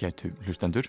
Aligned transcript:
ágætu 0.00 0.32
hlustendur. 0.46 0.88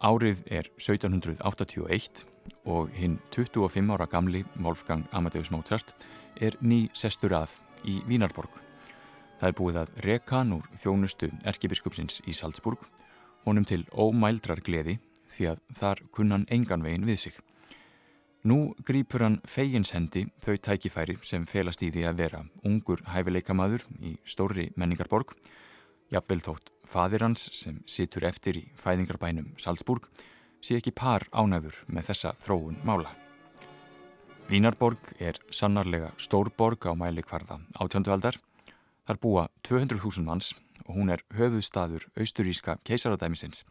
Árið 0.00 0.42
er 0.46 0.68
1781 0.78 2.22
og 2.64 2.90
hinn 2.94 3.18
25 3.34 3.90
ára 3.90 4.06
gamli 4.06 4.44
Wolfgang 4.56 5.04
Amadeus 5.12 5.50
Mozart 5.50 5.94
er 6.40 6.56
ný 6.62 6.88
sestur 6.94 7.34
að 7.34 7.56
í 7.84 8.00
Vínarborg. 8.06 8.50
Það 9.40 9.48
er 9.48 9.58
búið 9.58 9.78
að 9.82 10.00
reka 10.04 10.38
hann 10.38 10.54
úr 10.56 10.66
þjónustu 10.78 11.30
erkibiskupsins 11.44 12.22
í 12.26 12.32
Salzburg, 12.32 12.80
honum 13.44 13.64
til 13.64 13.84
ómældrar 13.92 14.60
gleði 14.62 14.98
því 15.34 15.50
að 15.52 15.62
þar 15.76 16.02
kunnan 16.12 16.46
engan 16.50 16.84
veginn 16.84 17.08
við 17.08 17.18
sig. 17.26 17.38
Nú 18.44 18.74
grýpur 18.86 19.24
hann 19.26 19.40
feginshendi 19.44 20.28
þau 20.40 20.56
tækifæri 20.56 21.18
sem 21.24 21.44
felast 21.46 21.82
í 21.82 21.90
því 21.92 22.06
að 22.08 22.20
vera 22.22 22.44
ungur 22.64 23.02
hæfileikamaður 23.04 23.84
í 24.00 24.16
stóri 24.24 24.70
menningarborg, 24.76 25.34
jafnvel 26.10 26.42
þótt 26.44 26.72
fadir 26.90 27.22
hans 27.24 27.46
sem 27.54 27.80
situr 27.86 28.26
eftir 28.26 28.58
í 28.58 28.66
fæðingarbænum 28.82 29.54
Salzburg 29.62 30.08
sé 30.60 30.76
ekki 30.76 30.92
par 30.96 31.26
ánæður 31.32 31.76
með 31.88 32.10
þessa 32.10 32.34
þróun 32.42 32.80
mála. 32.84 33.12
Vínarborg 34.50 35.12
er 35.22 35.38
sannarlega 35.54 36.10
stórborg 36.18 36.88
á 36.90 36.92
mæli 36.98 37.22
kvarða 37.22 37.60
átjöndu 37.78 38.10
aldar. 38.10 38.40
Þar 39.06 39.20
búa 39.22 39.44
200.000 39.66 40.26
manns 40.26 40.52
og 40.86 40.96
hún 40.96 41.12
er 41.14 41.22
höfuðstaður 41.38 42.08
austuríska 42.18 42.76
keisaradæmisins 42.82 43.62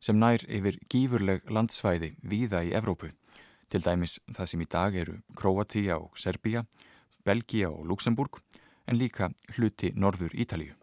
sem 0.00 0.16
nær 0.16 0.44
yfir 0.48 0.78
gífurleg 0.92 1.50
landsvæði 1.50 2.14
víða 2.22 2.62
í 2.64 2.72
Evrópu. 2.78 3.10
Til 3.70 3.82
dæmis 3.82 4.18
það 4.30 4.52
sem 4.52 4.62
í 4.62 4.70
dag 4.70 4.96
eru 5.02 5.18
Kroatia 5.36 5.98
og 5.98 6.16
Serbia, 6.18 6.64
Belgia 7.26 7.70
og 7.70 7.86
Luxemburg 7.90 8.40
en 8.86 8.98
líka 8.98 9.30
hluti 9.56 9.92
Norður 9.94 10.34
Ítalíu. 10.34 10.79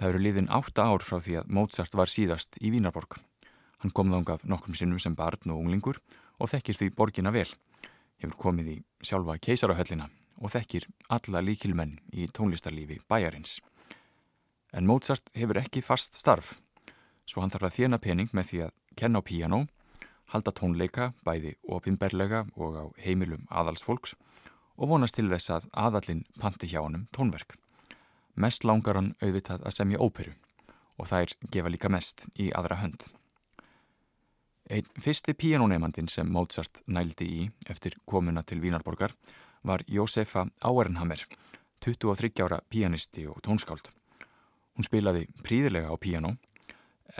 Það 0.00 0.08
eru 0.08 0.20
liðin 0.24 0.46
átta 0.48 0.86
ár 0.88 1.02
frá 1.04 1.18
því 1.20 1.34
að 1.42 1.50
Mozart 1.52 1.92
var 1.92 2.08
síðast 2.08 2.56
í 2.64 2.70
Vínarborg. 2.72 3.18
Hann 3.84 3.92
kom 3.92 4.08
þángað 4.08 4.46
nokkrum 4.48 4.78
sinnum 4.78 5.02
sem 5.02 5.12
barn 5.12 5.52
og 5.52 5.60
unglingur 5.60 5.98
og 6.40 6.48
þekkir 6.48 6.78
því 6.78 6.88
borgina 6.96 7.32
vel. 7.34 7.50
Hefur 8.16 8.38
komið 8.46 8.70
í 8.72 8.76
sjálfa 9.04 9.36
keisarahöllina 9.44 10.08
og 10.40 10.54
þekkir 10.56 10.88
alla 11.12 11.44
líkilmenn 11.44 11.98
í 12.16 12.30
tónlistarlífi 12.32 12.96
bæjarins. 13.12 13.58
En 14.72 14.88
Mozart 14.88 15.28
hefur 15.36 15.60
ekki 15.60 15.84
fast 15.84 16.16
starf, 16.16 16.54
svo 17.28 17.44
hann 17.44 17.52
þarf 17.52 17.68
að 17.68 17.76
þjena 17.76 18.00
pening 18.00 18.32
með 18.32 18.50
því 18.50 18.64
að 18.70 18.76
kenna 18.96 19.20
á 19.20 19.28
píjánó, 19.28 19.62
halda 20.32 20.56
tónleika 20.56 21.12
bæði 21.28 21.58
opimberlega 21.68 22.46
og 22.56 22.72
á 22.80 22.84
heimilum 23.04 23.44
aðalsfolks 23.52 24.16
og 24.80 24.94
vonast 24.94 25.20
til 25.20 25.28
þess 25.28 25.58
að 25.58 25.68
aðallin 25.76 26.24
panti 26.40 26.72
hjá 26.72 26.80
honum 26.80 27.04
tónverk. 27.12 27.59
Mest 28.40 28.64
langar 28.64 28.96
hann 28.96 29.14
auðvitað 29.20 29.66
að 29.68 29.76
semja 29.76 30.00
óperu 30.00 30.32
og 31.00 31.08
þær 31.08 31.32
gefa 31.52 31.72
líka 31.72 31.90
mest 31.92 32.24
í 32.40 32.50
aðra 32.56 32.80
hönd. 32.80 33.04
Einn 34.70 34.86
fyrsti 35.02 35.34
píanónefandin 35.34 36.08
sem 36.08 36.28
Mozart 36.30 36.80
nældi 36.86 37.26
í 37.26 37.46
eftir 37.72 37.96
komuna 38.06 38.44
til 38.46 38.60
Vínarborgar 38.62 39.16
var 39.66 39.82
Jósefa 39.88 40.46
Áernhammer, 40.62 41.24
23 41.84 42.44
ára 42.44 42.60
píanisti 42.70 43.26
og 43.28 43.42
tónskáld. 43.44 43.90
Hún 44.76 44.86
spilaði 44.86 45.26
príðilega 45.44 45.90
á 45.90 45.96
píanó 46.00 46.36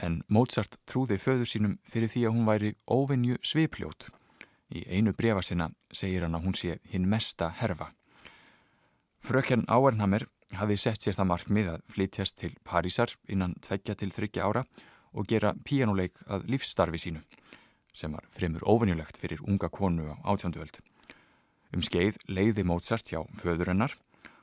en 0.00 0.20
Mozart 0.28 0.78
trúði 0.86 1.18
föðu 1.18 1.48
sínum 1.48 1.78
fyrir 1.84 2.12
því 2.12 2.26
að 2.28 2.36
hún 2.36 2.48
væri 2.48 2.74
óvinju 2.86 3.40
svipljót. 3.42 4.08
Í 4.70 4.86
einu 4.86 5.12
brefa 5.12 5.42
sinna 5.42 5.72
segir 5.90 6.22
hann 6.24 6.38
að 6.38 6.46
hún 6.46 6.56
sé 6.56 6.78
hinn 6.92 7.08
mesta 7.10 7.50
herfa. 7.60 7.90
Frökjarn 9.26 9.66
Áernhammer 9.66 10.28
hafi 10.58 10.76
sett 10.80 11.02
sér 11.02 11.16
það 11.18 11.30
markmið 11.30 11.68
að 11.74 11.82
flytjast 11.94 12.38
til 12.40 12.52
Parísar 12.66 13.12
innan 13.30 13.54
2-3 13.66 14.30
ára 14.42 14.64
og 15.12 15.26
gera 15.30 15.54
píjánuleik 15.66 16.18
að 16.26 16.46
lífsstarfi 16.50 17.00
sínu 17.02 17.22
sem 17.94 18.12
var 18.14 18.26
fremur 18.34 18.62
óvinnulegt 18.66 19.18
fyrir 19.18 19.42
unga 19.42 19.68
konu 19.68 20.14
á 20.14 20.16
átjönduöld. 20.30 20.78
Um 21.74 21.82
skeið 21.82 22.20
leiði 22.30 22.64
Mozart 22.66 23.10
hjá 23.10 23.22
föðurennar 23.38 23.96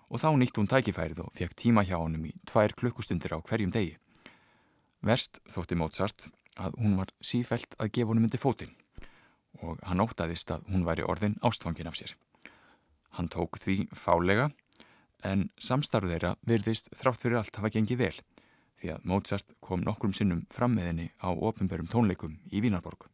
og 0.07 0.21
þá 0.21 0.29
nýtt 0.39 0.59
hún 0.59 0.69
tækifærið 0.71 1.23
og 1.23 1.31
fekk 1.35 1.55
tíma 1.59 1.83
hjá 1.87 1.97
honum 1.99 2.27
í 2.27 2.33
tvær 2.47 2.75
klukkustundir 2.75 3.35
á 3.35 3.39
hverjum 3.39 3.71
degi. 3.71 3.95
Verst 5.03 5.39
þótti 5.51 5.79
Mozart 5.79 6.27
að 6.57 6.77
hún 6.81 6.97
var 6.99 7.11
sífælt 7.21 7.75
að 7.79 7.93
gefa 7.97 8.11
honum 8.11 8.27
undir 8.27 8.41
fótinn 8.41 8.75
og 9.63 9.79
hann 9.87 10.03
ótaðist 10.03 10.51
að 10.53 10.67
hún 10.71 10.85
væri 10.85 11.05
orðin 11.07 11.39
ástfangin 11.41 11.89
af 11.89 11.97
sér. 11.97 12.13
Hann 13.17 13.31
tók 13.31 13.57
því 13.63 13.87
fálega 13.95 14.51
en 15.23 15.49
samstarf 15.57 16.09
þeirra 16.09 16.35
virðist 16.47 16.91
þrátt 16.97 17.23
fyrir 17.23 17.39
allt 17.41 17.55
hafa 17.57 17.73
gengið 17.73 18.03
vel 18.03 18.17
því 18.77 18.91
að 18.93 19.07
Mozart 19.09 19.53
kom 19.63 19.81
nokkrum 19.85 20.13
sinnum 20.13 20.43
fram 20.53 20.75
með 20.77 20.89
henni 20.91 21.07
á 21.17 21.29
ofinbörum 21.33 21.89
tónleikum 21.89 22.37
í 22.51 22.61
Vínarborg. 22.61 23.07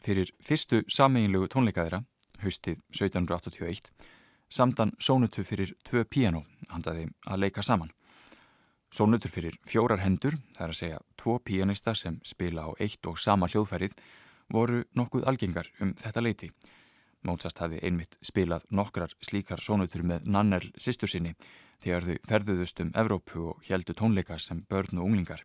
Fyrir 0.00 0.32
fyrstu 0.40 0.82
sameinlegu 0.88 1.50
tónleikaðira, 1.52 2.00
haustið 2.40 2.80
1781, 2.96 3.90
samdan 4.48 4.94
sónutu 4.98 5.44
fyrir 5.44 5.74
tvö 5.84 6.06
piano 6.08 6.46
handaði 6.70 7.10
að 7.28 7.44
leika 7.44 7.62
saman. 7.62 7.92
Sónutur 8.90 9.30
fyrir 9.30 9.58
fjórar 9.68 10.00
hendur, 10.02 10.34
það 10.56 10.64
er 10.64 10.72
að 10.72 10.78
segja 10.80 11.02
tvo 11.20 11.36
pianista 11.44 11.94
sem 11.94 12.16
spila 12.26 12.64
á 12.66 12.70
eitt 12.80 13.06
og 13.06 13.20
sama 13.20 13.46
hljóðfærið, 13.46 13.92
voru 14.50 14.82
nokkuð 14.96 15.28
algengar 15.30 15.68
um 15.80 15.92
þetta 16.00 16.24
leiti. 16.24 16.50
Mozart 17.26 17.58
hafi 17.60 17.80
einmitt 17.84 18.16
spilað 18.24 18.64
nokkrar 18.72 19.12
slíkar 19.20 19.60
sónutur 19.60 20.04
með 20.06 20.28
Nannel 20.30 20.70
sýstur 20.80 21.10
sinni 21.10 21.34
þegar 21.82 22.06
þau 22.06 22.16
ferðuðust 22.28 22.80
um 22.84 22.92
Evrópu 23.02 23.44
og 23.52 23.68
heldu 23.68 23.96
tónleika 23.96 24.38
sem 24.40 24.62
börn 24.68 25.00
og 25.00 25.08
unglingar. 25.08 25.44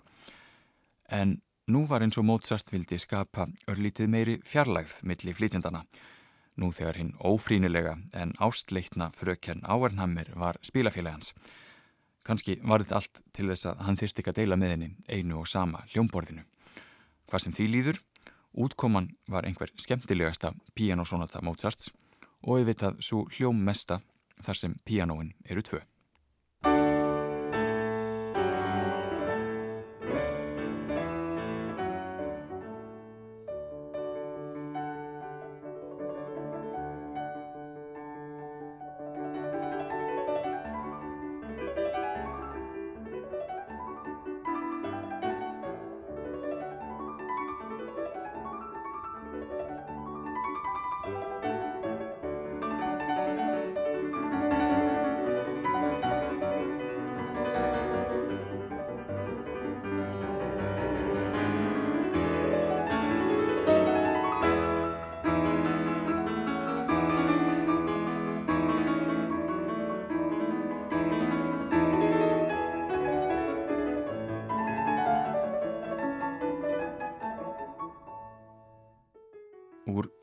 En 1.12 1.41
nú 1.68 1.86
var 1.90 2.03
eins 2.06 2.18
og 2.19 2.28
Mozart 2.28 2.72
vildi 2.72 3.00
skapa 3.02 3.47
örlítið 3.72 4.12
meiri 4.12 4.38
fjarlægð 4.47 5.02
millir 5.03 5.38
flítjandana. 5.38 5.86
Nú 6.56 6.72
þegar 6.72 7.00
hinn 7.02 7.13
ófrínilega 7.19 7.97
en 8.16 8.31
ástleitna 8.40 9.09
frökjarn 9.16 9.66
Áernhammer 9.68 10.31
var 10.40 10.59
spílafélagans. 10.63 11.34
Kanski 12.25 12.57
var 12.63 12.81
þetta 12.81 13.00
allt 13.02 13.22
til 13.36 13.50
þess 13.52 13.68
að 13.69 13.81
hann 13.86 13.97
þyrst 14.00 14.19
ekki 14.22 14.31
að 14.31 14.40
deila 14.40 14.57
með 14.57 14.72
henni 14.74 14.92
einu 15.12 15.42
og 15.42 15.50
sama 15.51 15.83
hljómborðinu. 15.92 16.45
Hvað 17.30 17.44
sem 17.44 17.56
því 17.57 17.68
líður, 17.74 18.00
útkoman 18.57 19.10
var 19.28 19.46
einhver 19.46 19.72
skemmtilegasta 19.75 20.54
píanósónata 20.75 21.44
Mozarts 21.44 21.92
og 22.42 22.60
auðvitað 22.60 23.02
svo 23.04 23.25
hljóm 23.31 23.62
mesta 23.68 24.02
þar 24.46 24.62
sem 24.62 24.80
píanóin 24.86 25.34
eru 25.50 25.63
tvö. 25.66 25.81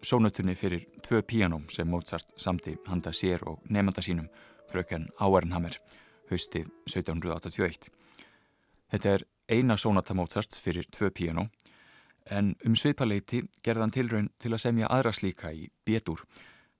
Sónutunni 0.02 0.54
fyrir 0.54 0.86
tvö 1.06 1.22
píanóm 1.22 1.68
sem 1.70 1.88
Mozart 1.88 2.32
samti 2.36 2.76
handa 2.86 3.12
sér 3.12 3.42
og 3.46 3.60
nefnda 3.70 4.02
sínum 4.02 4.28
frökjarn 4.70 5.08
Áernhammer 5.20 5.78
haustið 6.30 6.68
1781. 6.88 7.90
Þetta 8.92 9.12
er 9.16 9.24
eina 9.48 9.76
sónata 9.76 10.14
Mozart 10.14 10.56
fyrir 10.58 10.88
tvö 10.90 11.10
píanó 11.10 11.46
en 12.26 12.54
um 12.66 12.74
svipaleiti 12.76 13.42
gerðan 13.62 13.94
tilraun 13.94 14.30
til 14.38 14.52
að 14.52 14.64
semja 14.64 14.90
aðra 14.90 15.12
slíka 15.12 15.52
í 15.52 15.68
Bétur 15.86 16.24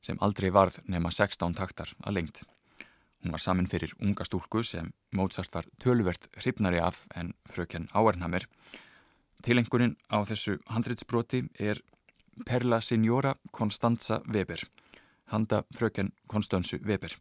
sem 0.03 0.19
aldrei 0.21 0.51
varð 0.51 0.81
nema 0.91 1.11
16 1.11 1.55
taktar 1.55 1.95
að 2.03 2.19
lengt. 2.19 2.43
Hún 3.23 3.35
var 3.35 3.41
samin 3.41 3.71
fyrir 3.71 3.95
unga 4.03 4.25
stúlku 4.27 4.65
sem 4.67 4.91
Mozart 5.15 5.55
var 5.55 5.69
tölvert 5.79 6.27
hrifnari 6.43 6.81
af 6.83 7.05
en 7.15 7.35
frökjarn 7.47 7.89
Áernhammer. 7.95 8.49
Tilengurinn 9.43 9.97
á 10.11 10.27
þessu 10.27 10.59
handritsbroti 10.67 11.45
er 11.59 11.83
Perla 12.46 12.81
Signora 12.81 13.34
Constanza 13.50 14.23
Weber, 14.26 14.61
handa 15.26 15.62
fröken 15.75 16.12
Konstansu 16.26 16.79
Weber 16.84 17.14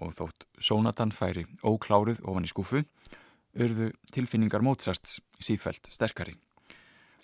og 0.00 0.14
þótt 0.16 0.46
Sónatan 0.58 1.12
færi 1.14 1.44
ókláruð 1.62 2.22
ofan 2.26 2.46
í 2.46 2.50
skúfu, 2.50 2.82
urðu 3.54 3.90
tilfinningar 4.12 4.64
Mozarts 4.64 5.20
sífælt 5.38 5.90
sterkari. 5.92 6.34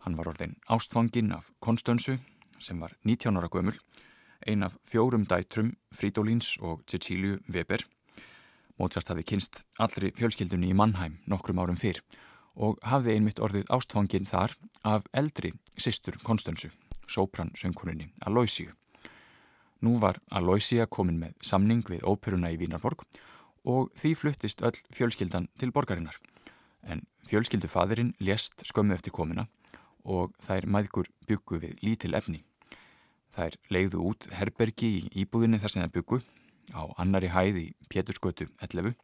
Hann 0.04 0.16
var 0.16 0.30
orðin 0.30 0.56
ástfangin 0.70 1.34
af 1.34 1.50
Konstansu 1.60 2.18
sem 2.62 2.80
var 2.80 2.94
19 3.04 3.36
ára 3.36 3.50
gömul, 3.50 3.76
ein 4.46 4.62
af 4.62 4.78
fjórum 4.86 5.26
dætrum 5.26 5.74
Fridolins 5.92 6.56
og 6.60 6.84
Cecíliu 6.86 7.38
Weber. 7.48 7.82
Mozart 8.78 9.10
hafði 9.10 9.26
kynst 9.32 9.64
allri 9.78 10.12
fjölskyldunni 10.14 10.70
í 10.70 10.76
Mannheim 10.76 11.18
nokkrum 11.26 11.58
árum 11.58 11.78
fyrr 11.78 12.02
og 12.54 12.78
hafði 12.82 13.16
einmitt 13.16 13.42
orðið 13.42 13.70
ástfangin 13.74 14.26
þar 14.26 14.54
af 14.86 15.06
eldri 15.12 15.52
sýstur 15.78 16.18
Konstansu, 16.22 16.70
sópransönkuninni 17.08 18.10
Aloysiu. 18.26 18.72
Nú 19.81 19.99
var 20.02 20.19
Aloysia 20.34 20.87
komin 20.87 21.20
með 21.20 21.37
samning 21.44 21.84
við 21.87 22.05
óperuna 22.06 22.50
í 22.50 22.58
Vínarborg 22.58 23.05
og 23.69 23.93
því 23.99 24.14
fluttist 24.19 24.62
öll 24.66 24.76
fjölskyldan 24.94 25.49
til 25.58 25.70
borgarinnar. 25.75 26.16
En 26.82 27.05
fjölskyldufaðurinn 27.28 28.14
lést 28.19 28.64
skömmu 28.66 28.96
eftir 28.96 29.14
komina 29.14 29.46
og 30.05 30.34
þær 30.46 30.66
maðgur 30.66 31.10
byggu 31.28 31.60
við 31.62 31.82
lítil 31.84 32.14
efni. 32.19 32.43
Þær 33.37 33.58
leiðu 33.70 34.02
út 34.11 34.26
herbergi 34.34 34.90
í 34.99 35.22
íbúðinni 35.22 35.61
þar 35.62 35.75
sem 35.75 35.84
þær 35.84 35.94
byggu 35.99 36.20
á 36.75 36.82
annari 37.00 37.31
hæð 37.32 37.61
í 37.61 37.66
Péturskötu 37.93 38.49
11 38.64 38.96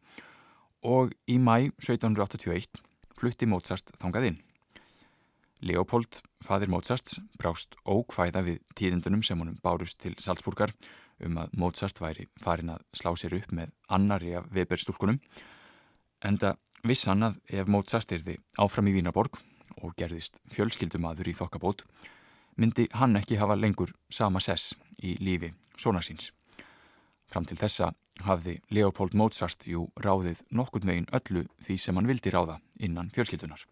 og 0.85 1.13
í 1.31 1.37
mæ 1.39 1.71
1781 1.81 2.83
flutti 3.15 3.47
Mozart 3.47 3.93
þangað 4.01 4.31
inn. 4.31 4.41
Leopold, 5.63 6.19
fadir 6.43 6.69
Mozarts, 6.69 7.19
brást 7.39 7.77
ókvæða 7.87 8.43
við 8.45 8.61
tíðindunum 8.75 9.23
sem 9.23 9.39
honum 9.39 9.59
bárust 9.63 9.99
til 10.03 10.15
Salzburgar 10.19 10.73
um 11.23 11.37
að 11.39 11.53
Mozart 11.55 12.01
væri 12.01 12.27
farin 12.43 12.73
að 12.75 12.83
slá 12.93 13.13
sér 13.15 13.37
upp 13.39 13.53
með 13.55 13.71
annari 13.87 14.35
af 14.35 14.49
Weber-stúlkunum 14.51 15.21
enda 16.27 16.55
viss 16.83 17.07
hann 17.09 17.23
að 17.29 17.39
ef 17.61 17.69
Mozart 17.71 18.11
erði 18.11 18.37
áfram 18.59 18.89
í 18.91 18.95
Vínaborg 18.97 19.39
og 19.81 19.95
gerðist 19.99 20.41
fjölskyldumadur 20.51 21.29
í 21.29 21.35
þokkabót 21.37 21.85
myndi 22.59 22.87
hann 22.95 23.15
ekki 23.19 23.39
hafa 23.39 23.57
lengur 23.59 23.93
sama 24.09 24.41
sess 24.43 24.75
í 25.03 25.15
lífi 25.19 25.53
svona 25.75 26.03
síns. 26.03 26.31
Fram 27.27 27.45
til 27.47 27.57
þessa 27.59 27.91
hafði 28.23 28.59
Leopold 28.71 29.15
Mozart 29.17 29.67
jú 29.67 29.89
ráðið 29.99 30.43
nokkund 30.55 30.87
veginn 30.87 31.09
öllu 31.15 31.47
því 31.65 31.79
sem 31.81 31.97
hann 31.97 32.07
vildi 32.07 32.31
ráða 32.31 32.59
innan 32.79 33.11
fjölskyldunar. 33.15 33.65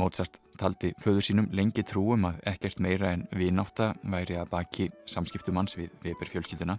Mozart 0.00 0.38
taldi 0.56 0.94
föður 1.02 1.26
sínum 1.26 1.48
lengi 1.52 1.82
trúum 1.84 2.24
að 2.24 2.38
ekkert 2.48 2.80
meira 2.80 3.10
en 3.12 3.26
vináta 3.36 3.90
væri 4.02 4.38
að 4.40 4.48
baki 4.54 4.88
samskiptum 5.04 5.58
hans 5.60 5.76
við 5.76 5.92
Weber 6.04 6.30
fjölskylduna 6.32 6.78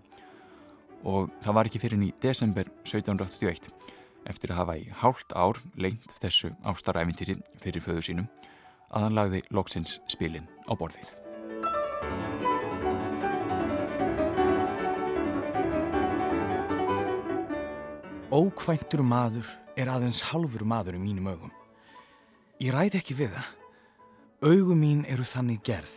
og 1.06 1.30
það 1.44 1.58
var 1.60 1.70
ekki 1.70 1.82
fyrir 1.84 2.02
í 2.08 2.10
desember 2.24 2.72
1781 2.82 3.70
eftir 4.32 4.54
að 4.54 4.62
hafa 4.64 4.78
í 4.80 4.88
hálft 5.04 5.36
ár 5.38 5.62
lengt 5.78 6.16
þessu 6.24 6.56
ástaræfintýri 6.66 7.38
fyrir 7.62 7.86
föður 7.86 8.08
sínum 8.10 8.30
að 8.90 9.06
hann 9.06 9.18
lagði 9.18 9.44
loksins 9.54 10.00
spilin 10.10 10.50
á 10.66 10.74
borðið. 10.74 11.12
Ókvæntur 18.34 19.04
maður 19.06 19.46
er 19.78 19.92
aðeins 19.94 20.24
halfur 20.32 20.66
maður 20.66 20.98
í 20.98 21.04
mínum 21.04 21.30
augum. 21.30 21.52
Ég 22.64 22.72
ræð 22.72 22.94
ekki 22.96 23.16
við 23.20 23.34
það. 23.36 23.48
Augum 24.48 24.80
mín 24.80 25.02
eru 25.12 25.26
þannig 25.28 25.66
gerð. 25.68 25.94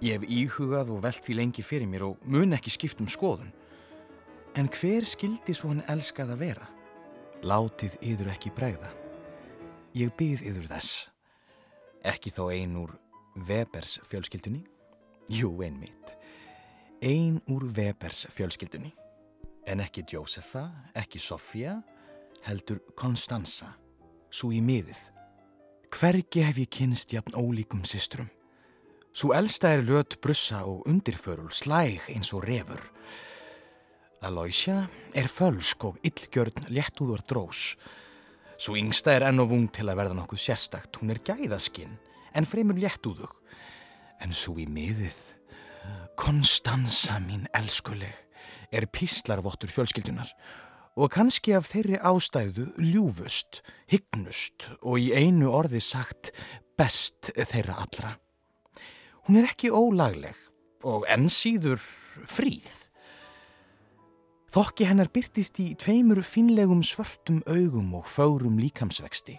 Ég 0.00 0.14
hef 0.16 0.22
íhugað 0.24 0.88
og 0.94 1.02
velt 1.04 1.24
fyrir 1.24 1.36
lengi 1.42 1.64
fyrir 1.64 1.88
mér 1.90 2.06
og 2.06 2.22
mun 2.24 2.56
ekki 2.56 2.70
skipt 2.72 3.00
um 3.04 3.08
skoðun. 3.12 3.50
En 4.56 4.70
hver 4.72 5.04
skildi 5.04 5.52
svo 5.52 5.74
hann 5.74 5.82
elskað 5.92 6.32
að 6.32 6.40
vera? 6.46 6.68
Látið 7.44 7.98
yður 8.00 8.30
ekki 8.32 8.54
bregða. 8.56 8.88
Ég 9.92 10.14
byð 10.16 10.46
yður 10.48 10.70
þess. 10.70 11.10
Ekki 12.08 12.32
þó 12.32 12.46
ein 12.54 12.78
úr 12.80 12.94
Webers 13.48 13.98
fjölskyldunni? 14.08 14.62
Jú, 15.28 15.50
einmitt. 15.60 16.14
Ein 17.04 17.42
úr 17.52 17.66
Webers 17.76 18.22
fjölskyldunni. 18.32 18.94
En 19.68 19.84
ekki 19.84 20.06
Jósefa, 20.08 20.70
ekki 20.96 21.20
Sofía, 21.20 21.76
heldur 22.48 22.80
Konstanza, 22.96 23.74
svo 24.32 24.54
í 24.56 24.62
miðið. 24.64 25.15
Hvergi 25.92 26.42
hef 26.42 26.58
ég 26.58 26.70
kynst 26.70 27.12
jafn 27.14 27.36
ólíkum 27.38 27.84
systrum. 27.86 28.28
Svo 29.16 29.32
elsta 29.32 29.70
er 29.72 29.84
löt 29.86 30.18
brussa 30.20 30.64
og 30.66 30.84
undirförul 30.90 31.52
slæg 31.54 32.02
eins 32.12 32.32
og 32.36 32.44
refur. 32.44 32.82
Aloysia 34.26 34.82
er 35.14 35.30
fölsk 35.30 35.86
og 35.88 36.00
illgjörn 36.04 36.66
léttúður 36.68 37.22
drós. 37.24 37.76
Svo 38.58 38.76
yngsta 38.76 39.14
er 39.14 39.28
enn 39.28 39.40
og 39.40 39.52
vung 39.52 39.70
til 39.72 39.86
að 39.88 40.02
verða 40.02 40.18
nokkuð 40.18 40.42
sérstakt. 40.42 40.98
Hún 41.00 41.14
er 41.14 41.22
gæðaskinn 41.24 41.96
en 42.34 42.48
fremur 42.48 42.76
léttúðug. 42.76 43.32
En 44.20 44.32
svo 44.32 44.56
í 44.58 44.66
miðið, 44.66 45.16
Konstanza 46.16 47.20
mín 47.20 47.44
elskuleg, 47.54 48.14
er 48.72 48.88
píslarvottur 48.88 49.70
fjölskyldunar 49.70 50.32
og 50.96 51.12
kannski 51.12 51.52
af 51.56 51.68
þeirri 51.68 51.98
ástæðu 52.00 52.70
ljúfust, 52.80 53.60
hygnust 53.92 54.64
og 54.80 54.98
í 55.00 55.10
einu 55.12 55.50
orði 55.52 55.82
sagt 55.84 56.32
best 56.78 57.30
þeirra 57.36 57.76
allra. 57.84 58.16
Hún 59.26 59.40
er 59.40 59.50
ekki 59.50 59.72
ólagleg 59.74 60.36
og 60.86 61.04
enn 61.10 61.28
síður 61.32 61.80
fríð. 62.30 62.70
Þokki 64.56 64.86
hennar 64.88 65.10
byrtist 65.12 65.58
í 65.60 65.74
tveimur 65.76 66.22
finlegum 66.24 66.80
svörtum 66.86 67.42
augum 67.44 67.92
og 67.98 68.06
fárum 68.08 68.56
líkamsvexti. 68.62 69.36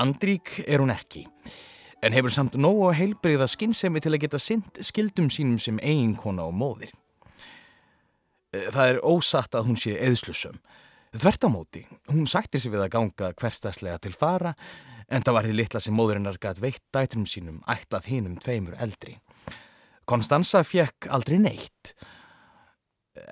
Andrík 0.00 0.62
er 0.64 0.80
hún 0.80 0.94
ekki, 0.94 1.26
en 2.00 2.14
hefur 2.16 2.32
samt 2.32 2.54
nóg 2.56 2.86
og 2.86 2.96
heilbriða 2.96 3.50
skinnsemi 3.50 4.00
til 4.00 4.14
að 4.14 4.22
geta 4.24 4.40
synd 4.40 4.80
skildum 4.86 5.28
sínum 5.34 5.58
sem 5.60 5.82
eiginkona 5.82 6.46
og 6.46 6.56
móðir. 6.56 6.94
Eh, 8.52 8.68
það 8.74 8.92
er 8.92 9.02
ósatt 9.06 9.54
að 9.54 9.68
hún 9.70 9.78
sé 9.78 9.96
eðslusum. 9.98 10.58
Þvertamóti, 11.10 11.84
hún 12.12 12.28
sættir 12.30 12.62
sig 12.62 12.70
við 12.70 12.84
að 12.84 12.92
ganga 12.94 13.32
hverstaslega 13.34 13.98
til 13.98 14.14
fara 14.14 14.54
en 15.10 15.24
það 15.26 15.34
var 15.34 15.46
því 15.46 15.54
litla 15.58 15.80
sem 15.82 15.96
móðurinnar 15.98 16.38
gæt 16.38 16.60
veitt 16.62 16.84
dætrum 16.94 17.26
sínum 17.26 17.58
ætlað 17.70 18.06
hinnum 18.12 18.36
tveimur 18.38 18.76
eldri. 18.78 19.16
Konstanza 20.06 20.62
fjekk 20.66 21.10
aldrei 21.10 21.38
neitt 21.42 21.94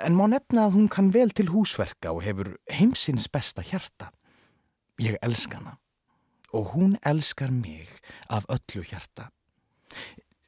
en 0.02 0.16
má 0.18 0.26
nefna 0.30 0.66
að 0.66 0.74
hún 0.74 0.88
kann 0.90 1.12
vel 1.14 1.30
til 1.30 1.48
húsverka 1.52 2.10
og 2.10 2.24
hefur 2.26 2.56
heimsins 2.70 3.28
besta 3.30 3.62
hjarta. 3.62 4.10
Ég 4.98 5.18
elska 5.22 5.60
hana 5.60 5.78
og 6.52 6.72
hún 6.74 6.96
elskar 7.06 7.52
mig 7.52 7.90
af 8.32 8.46
öllu 8.48 8.82
hjarta. 8.82 9.28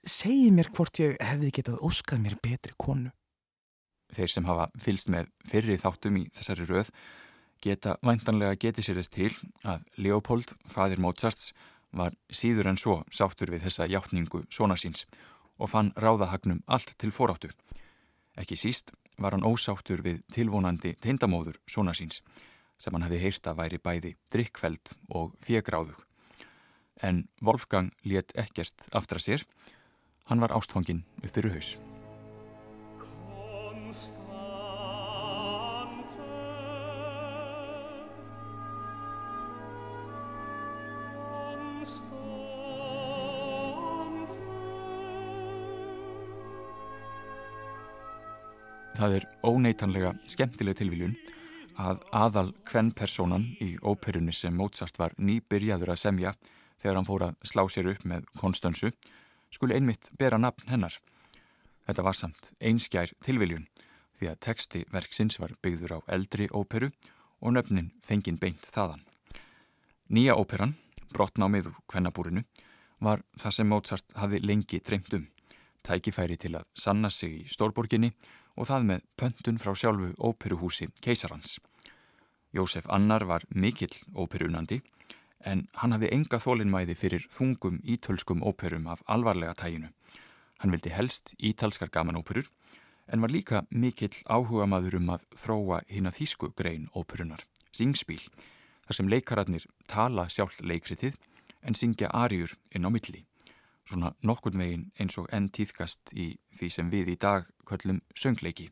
Segji 0.03 0.51
mér 0.51 0.71
hvort 0.75 0.99
ég 0.99 1.19
hefði 1.21 1.51
getað 1.61 1.83
óskað 1.85 2.23
mér 2.25 2.39
betri 2.43 2.75
konu. 2.79 3.11
Þeir 4.15 4.33
sem 4.33 4.47
hafa 4.49 4.69
fylst 4.81 5.11
með 5.13 5.31
fyrri 5.47 5.79
þáttum 5.81 6.21
í 6.21 6.29
þessari 6.37 6.67
röð 6.69 6.93
geta 7.61 7.97
væntanlega 8.05 8.57
getið 8.57 8.87
sér 8.87 9.01
þess 9.01 9.13
til 9.15 9.33
að 9.69 9.85
Leopold, 10.01 10.55
fadir 10.73 11.01
Mozarts, 11.03 11.53
var 11.93 12.15
síður 12.31 12.71
en 12.71 12.79
svo 12.79 13.01
sáttur 13.13 13.51
við 13.51 13.67
þessa 13.67 13.89
hjáttningu 13.91 14.45
svona 14.53 14.77
síns 14.79 15.07
og 15.59 15.73
fann 15.73 15.93
ráðahagnum 15.99 16.63
allt 16.67 16.95
til 16.99 17.11
foráttu. 17.13 17.51
Ekki 18.39 18.57
síst 18.57 18.95
var 19.21 19.35
hann 19.37 19.45
ósáttur 19.45 20.03
við 20.05 20.23
tilvonandi 20.33 20.95
teindamóður 21.03 21.59
svona 21.69 21.95
síns 21.97 22.23
sem 22.81 22.95
hann 22.95 23.05
hefði 23.05 23.21
heyrst 23.27 23.51
að 23.51 23.61
væri 23.61 23.83
bæði 23.83 24.15
drikkfeld 24.33 24.95
og 25.13 25.37
fjegráðug. 25.45 25.99
En 27.05 27.27
Wolfgang 27.45 27.93
let 28.05 28.33
ekkert 28.39 28.89
aftra 28.93 29.21
sér, 29.21 29.45
hann 30.33 30.41
var 30.41 30.57
ástfangin 30.57 31.05
upp 31.21 31.33
fyrir 31.35 31.57
haus. 31.59 31.77
Það 49.01 49.15
er 49.17 49.25
óneitanlega 49.43 50.11
skemmtileg 50.29 50.77
tilviljun 50.77 51.15
að 51.81 52.03
aðal 52.13 52.51
kvennpersonan 52.69 53.47
í 53.65 53.73
óperunni 53.81 54.35
sem 54.37 54.53
Mozart 54.53 54.99
var 55.01 55.15
nýbyrjaður 55.17 55.95
að 55.95 56.03
semja 56.03 56.35
þegar 56.83 56.99
hann 56.99 57.09
fór 57.09 57.25
að 57.31 57.39
slá 57.49 57.65
sér 57.73 57.89
upp 57.95 58.05
með 58.05 58.29
Konstansu 58.39 58.91
skuli 59.51 59.79
einmitt 59.79 60.11
bera 60.21 60.39
nafn 60.39 60.69
hennar. 60.69 60.99
Þetta 61.91 62.05
var 62.07 62.15
samt 62.15 62.53
einskjær 62.63 63.11
tilviljun 63.27 63.65
því 64.21 64.29
að 64.31 64.37
teksti 64.47 64.81
verksins 64.95 65.41
var 65.43 65.57
byggður 65.59 65.97
á 65.99 65.99
eldri 66.15 66.47
óperu 66.55 66.93
og 67.43 67.57
nöfnin 67.57 67.89
fengin 68.07 68.39
beint 68.39 68.69
þaðan. 68.71 69.03
Nýja 70.07 70.37
óperan, 70.39 70.77
Brottnámið 71.11 71.73
úr 71.73 71.81
kvennabúrinu, 71.91 72.45
var 73.03 73.25
það 73.43 73.57
sem 73.57 73.67
Mozart 73.67 74.15
hafi 74.15 74.39
lengi 74.39 74.79
dreymt 74.87 75.11
um. 75.19 75.27
Tækifæri 75.83 76.39
til 76.39 76.55
að 76.61 76.69
sanna 76.79 77.11
sig 77.11 77.41
í 77.41 77.51
stórborginni 77.51 78.13
og 78.55 78.71
það 78.71 78.87
með 78.93 79.05
pöntun 79.19 79.59
frá 79.59 79.75
sjálfu 79.75 80.13
óperuhúsi 80.23 80.93
keisarans. 81.03 81.59
Jósef 82.55 82.87
Annar 82.87 83.27
var 83.27 83.49
mikill 83.51 83.99
óperunandi 84.15 84.79
en 85.43 85.67
hann 85.83 85.97
hafði 85.97 86.15
enga 86.15 86.39
þólinnmæði 86.39 86.95
fyrir 87.03 87.27
þungum 87.35 87.83
ítölskum 87.83 88.47
óperum 88.47 88.87
af 88.87 89.03
alvarlega 89.11 89.59
tæginu. 89.59 89.91
Hann 90.61 90.75
vildi 90.75 90.93
helst 90.93 91.33
ítalskar 91.41 91.89
gaman 91.89 92.19
óperur 92.21 92.51
en 93.11 93.23
var 93.25 93.33
líka 93.33 93.65
mikill 93.71 94.23
áhuga 94.29 94.69
maður 94.69 94.99
um 95.01 95.13
að 95.17 95.25
þróa 95.43 95.81
hinn 95.89 96.07
að 96.07 96.21
þýsku 96.21 96.53
grein 96.57 96.87
óperunar, 96.95 97.43
Singspíl, 97.73 98.21
þar 98.87 98.99
sem 98.99 99.09
leikararnir 99.11 99.67
tala 99.89 100.29
sjálf 100.29 100.61
leikritið 100.61 101.17
en 101.65 101.77
syngja 101.77 102.11
ariur 102.13 102.53
inn 102.75 102.87
á 102.87 102.91
milli. 102.93 103.25
Svona 103.89 104.13
nokkurn 104.23 104.61
veginn 104.61 104.91
eins 105.01 105.17
og 105.19 105.31
enn 105.35 105.49
týðkast 105.51 106.13
í 106.15 106.37
því 106.59 106.69
sem 106.71 106.91
við 106.93 107.15
í 107.15 107.17
dag 107.19 107.49
köllum 107.67 108.03
söngleiki. 108.15 108.69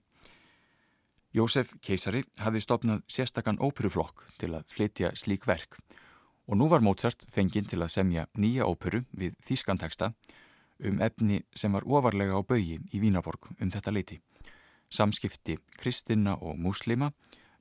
Jósef 1.35 1.75
Keisari 1.85 2.23
hafði 2.41 2.63
stopnað 2.65 3.03
sérstakann 3.11 3.61
óperuflokk 3.61 4.29
til 4.41 4.55
að 4.57 4.69
flytja 4.73 5.11
slík 5.17 5.49
verk 5.49 5.81
og 6.49 6.57
nú 6.57 6.69
var 6.73 6.81
Mozart 6.85 7.27
fenginn 7.29 7.69
til 7.69 7.83
að 7.83 7.93
semja 7.93 8.25
nýja 8.41 8.69
óperu 8.69 9.03
við 9.13 9.35
þýskanteksta 9.45 10.13
um 10.85 11.01
efni 11.03 11.43
sem 11.55 11.73
var 11.73 11.87
ofarlega 11.87 12.39
á 12.39 12.43
baui 12.43 12.79
í 12.79 13.01
Vínaborg 13.03 13.51
um 13.59 13.71
þetta 13.71 13.93
leiti. 13.95 14.21
Samskipti 14.89 15.59
kristina 15.77 16.37
og 16.41 16.59
muslima, 16.59 17.13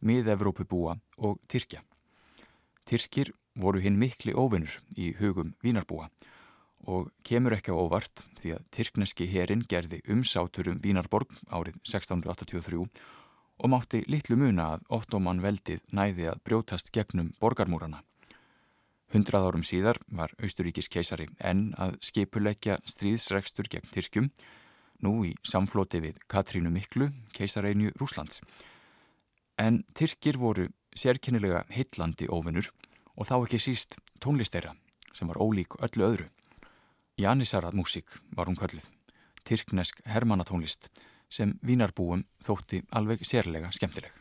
mið-Evrópu 0.02 0.68
búa 0.70 0.96
og 1.18 1.40
Tyrkja. 1.48 1.82
Tyrkir 2.88 3.34
voru 3.58 3.82
hinn 3.84 3.98
mikli 4.00 4.34
óvinnur 4.34 4.78
í 4.96 5.12
hugum 5.20 5.56
Vínarbúa 5.64 6.10
og 6.88 7.10
kemur 7.26 7.58
ekki 7.58 7.74
á 7.74 7.76
óvart 7.76 8.24
því 8.40 8.54
að 8.56 8.66
Tyrkneski 8.72 9.28
herin 9.32 9.66
gerði 9.68 10.00
umsátur 10.14 10.70
um 10.72 10.80
Vínarborg 10.84 11.34
árið 11.50 11.80
1683 11.84 12.86
og 13.58 13.72
mátti 13.74 14.04
litlu 14.08 14.38
muna 14.38 14.76
að 14.76 14.86
Ottoman 15.00 15.42
veldið 15.42 15.82
næði 15.92 16.30
að 16.32 16.44
brjótast 16.46 16.94
gegnum 16.94 17.34
borgarmúrana. 17.42 18.04
Hundrað 19.14 19.46
árum 19.48 19.64
síðar 19.64 20.00
var 20.12 20.34
Austuríkis 20.44 20.90
keisari 20.92 21.30
enn 21.40 21.70
að 21.80 21.96
skipuleggja 22.04 22.78
stríðsregstur 22.84 23.70
gegn 23.72 23.88
Tyrkjum, 23.94 24.28
nú 25.06 25.14
í 25.24 25.32
samfloti 25.48 26.02
við 26.04 26.18
Katrínu 26.28 26.72
Miklu, 26.74 27.08
keisareinu 27.32 27.94
Rúslands. 28.02 28.42
En 29.58 29.86
Tyrkir 29.96 30.40
voru 30.42 30.68
sérkennilega 30.98 31.64
heitlandi 31.72 32.28
óvinnur 32.28 32.68
og 33.16 33.30
þá 33.30 33.36
ekki 33.40 33.62
síst 33.62 33.98
tónlisteira 34.20 34.76
sem 35.16 35.30
var 35.32 35.40
ólík 35.42 35.80
öllu 35.80 36.10
öðru. 36.12 36.28
Janisarad 37.18 37.74
músík 37.74 38.20
var 38.36 38.52
hún 38.52 38.60
kölluð, 38.60 38.86
Tyrknesk 39.48 40.04
hermanatónlist 40.06 40.92
sem 41.32 41.56
vínarbúum 41.66 42.28
þótti 42.44 42.84
alveg 42.92 43.24
sérlega 43.26 43.72
skemmtileg. 43.74 44.12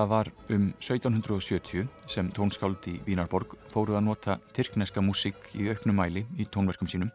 Það 0.00 0.08
var 0.08 0.28
um 0.54 0.62
1770 0.80 1.88
sem 2.08 2.28
tónskáld 2.32 2.86
í 2.88 2.94
Vínarborg 3.04 3.52
fóruð 3.68 3.98
að 3.98 4.06
nota 4.06 4.38
tyrkneska 4.56 5.02
músík 5.04 5.50
í 5.60 5.66
auknum 5.68 6.00
mæli 6.00 6.22
í 6.40 6.46
tónverkum 6.48 6.88
sínum. 6.88 7.10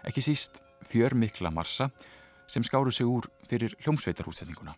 Ekki 0.00 0.24
síst 0.24 0.62
fjörmikla 0.88 1.52
marsa 1.52 1.90
sem 2.48 2.64
skáru 2.64 2.88
sig 2.88 3.04
úr 3.04 3.28
fyrir 3.44 3.76
hljómsveitarhússetninguna. 3.84 4.72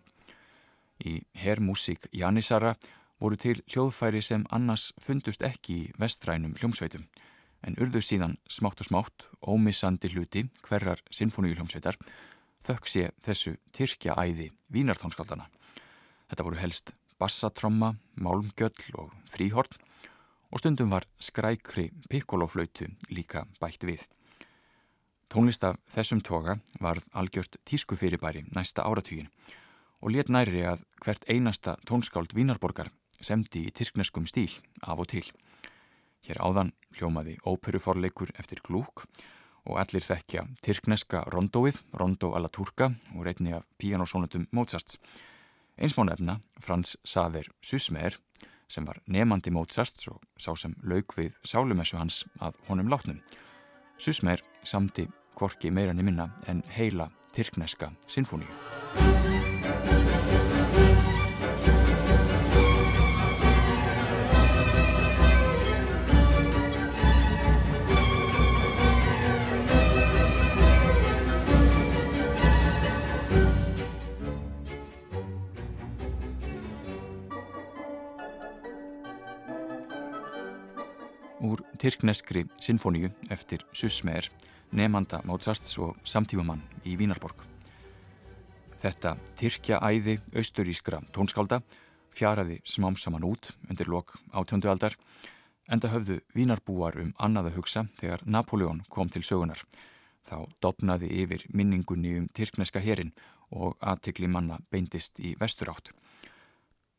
Í 1.06 1.22
herrmúsík 1.38 2.10
Janissara 2.10 2.74
voru 3.22 3.38
til 3.38 3.62
hljóðfæri 3.70 4.18
sem 4.18 4.42
annars 4.50 4.90
fundust 4.98 5.46
ekki 5.46 5.78
í 5.84 5.88
vestrænum 5.94 6.58
hljómsveitum 6.58 7.06
en 7.62 7.78
urðu 7.78 8.02
síðan 8.02 8.34
smátt 8.50 8.82
og 8.82 8.90
smátt 8.90 9.30
ómissandi 9.46 10.10
hluti 10.10 10.48
hverjar 10.66 11.06
sinfoníuljómsveitar 11.14 12.02
þökk 12.66 12.94
sé 12.96 13.10
þessu 13.22 13.60
tyrkja 13.70 14.18
æði 14.18 14.50
Vínartónskaldana. 14.74 15.46
Þetta 16.26 16.44
voru 16.50 16.66
helst 16.66 16.98
bassatromma, 17.18 17.94
málmgjöll 18.16 18.94
og 18.98 19.12
fríhorn 19.32 19.78
og 20.50 20.62
stundum 20.62 20.90
var 20.90 21.04
skrækri 21.20 21.90
pikkoloflautu 22.10 22.88
líka 23.10 23.44
bætt 23.60 23.84
við. 23.84 24.04
Tónlist 25.28 25.64
af 25.68 25.76
þessum 25.92 26.22
toga 26.24 26.56
var 26.80 27.02
algjört 27.12 27.58
tísku 27.68 27.98
fyrirbæri 28.00 28.46
næsta 28.56 28.86
áratugin 28.88 29.28
og 30.00 30.14
let 30.14 30.30
næri 30.32 30.62
að 30.64 30.84
hvert 31.04 31.26
einasta 31.28 31.76
tónskáld 31.88 32.32
Vínarborgar 32.36 32.88
semdi 33.20 33.66
í 33.66 33.74
tyrkneskum 33.74 34.26
stíl 34.30 34.54
af 34.80 35.02
og 35.02 35.10
til. 35.10 35.26
Hér 36.24 36.40
áðan 36.40 36.72
hljómaði 36.96 37.36
óperuforleikur 37.44 38.32
eftir 38.38 38.62
glúk 38.64 39.04
og 39.68 39.76
allir 39.82 40.04
þekkja 40.04 40.46
tyrkneska 40.64 41.24
rondóið, 41.32 41.82
Rondo 41.92 42.32
alla 42.36 42.48
Turka 42.48 42.92
og 43.14 43.26
reyni 43.26 43.52
af 43.52 43.66
píanósónutum 43.78 44.46
Mozarts. 44.52 44.96
Eins 45.78 45.94
má 45.94 46.02
nefna 46.04 46.40
Frans 46.58 46.96
Saver 47.06 47.46
Susmer 47.62 48.16
sem 48.68 48.84
var 48.84 48.98
nefandi 49.06 49.52
Mozart 49.54 50.02
og 50.10 50.18
sá 50.34 50.50
sem 50.58 50.74
lauk 50.82 51.14
við 51.14 51.36
sálumessu 51.46 52.00
hans 52.00 52.24
að 52.42 52.58
honum 52.66 52.90
látnum. 52.90 53.20
Susmer 53.98 54.42
samti 54.66 55.06
kvorki 55.38 55.70
meirann 55.70 56.02
í 56.02 56.08
minna 56.08 56.32
en 56.50 56.64
heila 56.74 57.12
tyrkneska 57.36 57.92
sinfóníu. 58.10 59.57
Tyrkneskri 81.78 82.44
sinfoníu 82.60 83.10
eftir 83.30 83.64
Susmer, 83.72 84.26
nefnanda 84.72 85.20
Mozarts 85.24 85.78
og 85.78 85.96
samtífumann 86.04 86.62
í 86.84 86.96
Vínarborg. 86.98 87.44
Þetta 88.82 89.16
tyrkja 89.38 89.78
æði 89.82 90.18
austurískra 90.34 91.00
tónskálda 91.14 91.60
fjaraði 92.14 92.60
smám 92.66 92.98
saman 92.98 93.26
út 93.26 93.52
undir 93.70 93.90
lok 93.90 94.16
átjöndu 94.34 94.70
aldar 94.70 94.98
enda 95.68 95.90
höfðu 95.92 96.18
Vínarbúar 96.34 96.98
um 97.02 97.14
annað 97.18 97.50
að 97.52 97.58
hugsa 97.60 97.86
þegar 98.00 98.24
Napoleon 98.26 98.82
kom 98.88 99.10
til 99.12 99.22
sögunar. 99.26 99.60
Þá 100.28 100.48
dopnaði 100.62 101.10
yfir 101.22 101.44
minningunni 101.54 102.16
um 102.18 102.28
tyrkneska 102.34 102.82
herin 102.84 103.14
og 103.50 103.76
aðtikli 103.80 104.28
manna 104.28 104.58
beindist 104.70 105.20
í 105.20 105.34
vesturátt. 105.40 105.92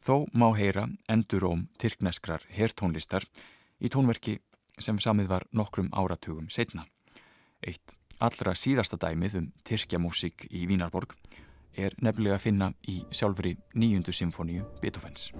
Þó 0.06 0.26
má 0.34 0.50
heyra 0.58 0.88
enduróm 1.12 1.68
tyrkneskrar 1.82 2.46
hertónlistar 2.56 3.26
í 3.80 3.90
tónverki 3.92 4.40
sem 4.82 5.00
samið 5.00 5.32
var 5.32 5.48
nokkrum 5.52 5.90
áratugum 5.94 6.50
setna. 6.50 6.86
Eitt 7.62 7.96
allra 8.20 8.56
síðasta 8.56 9.00
dæmið 9.00 9.38
um 9.40 9.52
tyrkja 9.68 10.00
músík 10.00 10.48
í 10.52 10.66
Vínarborg 10.70 11.16
er 11.80 11.96
nefnilega 12.04 12.40
að 12.40 12.46
finna 12.48 12.72
í 12.92 13.02
sjálfri 13.12 13.56
nýjundu 13.76 14.16
symfóníu 14.16 14.66
Beethovens. 14.82 15.32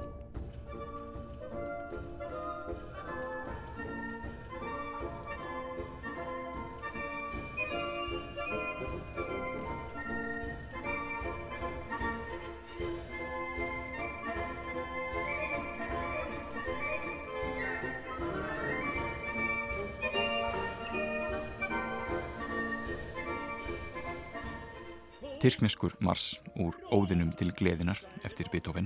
Tyrkneskur 25.50 25.96
mars 26.06 26.36
úr 26.62 26.76
óðinum 26.94 27.32
til 27.34 27.48
gleðinar 27.58 27.98
eftir 28.28 28.52
Beethoven 28.54 28.86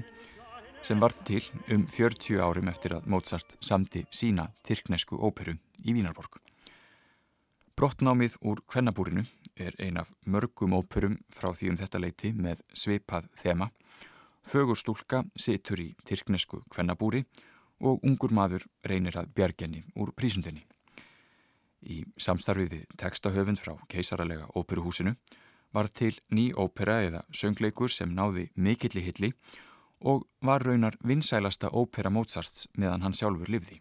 sem 0.87 1.01
varð 1.01 1.17
til 1.27 1.41
um 1.75 1.81
40 1.91 2.39
árum 2.39 2.69
eftir 2.71 2.93
að 2.95 3.09
Mozart 3.11 3.57
samti 3.59 4.05
sína 4.15 4.45
tyrknesku 4.63 5.19
óperu 5.19 5.57
í 5.83 5.95
Vínarborg. 5.97 6.37
Brottnámið 7.75 8.39
úr 8.47 8.63
Kvennabúrinu 8.63 9.25
er 9.59 9.75
ein 9.75 9.99
af 9.99 10.15
mörgum 10.23 10.77
óperum 10.79 11.19
frá 11.35 11.51
því 11.51 11.73
um 11.73 11.81
þetta 11.83 12.03
leiti 12.05 12.31
með 12.31 12.63
svipað 12.71 13.27
þema. 13.43 13.67
Fögur 14.47 14.79
stúlka 14.79 15.25
situr 15.35 15.83
í 15.83 15.91
tyrknesku 16.07 16.63
Kvennabúri 16.71 17.25
og 17.83 17.99
ungur 18.07 18.31
maður 18.31 18.69
reynir 18.87 19.19
að 19.19 19.33
bjargenni 19.35 19.83
úr 19.99 20.15
prísundinni. 20.15 20.63
Í 21.83 22.05
samstarfiði 22.15 22.85
textahöfund 22.95 23.59
frá 23.59 23.75
keisaralega 23.91 24.47
óperuhúsinu 24.55 25.17
var 25.73 25.89
til 25.89 26.19
ný 26.29 26.51
ópera 26.53 27.01
eða 27.07 27.23
söngleikur 27.33 27.91
sem 27.91 28.13
náði 28.13 28.49
mikilli 28.55 29.01
hilli 29.01 29.31
og 30.03 30.27
var 30.41 30.63
raunar 30.63 30.97
vinsælasta 31.01 31.71
ópera 31.71 32.11
Mozarts 32.11 32.67
meðan 32.77 33.01
hann 33.01 33.17
sjálfur 33.17 33.49
livði. 33.49 33.79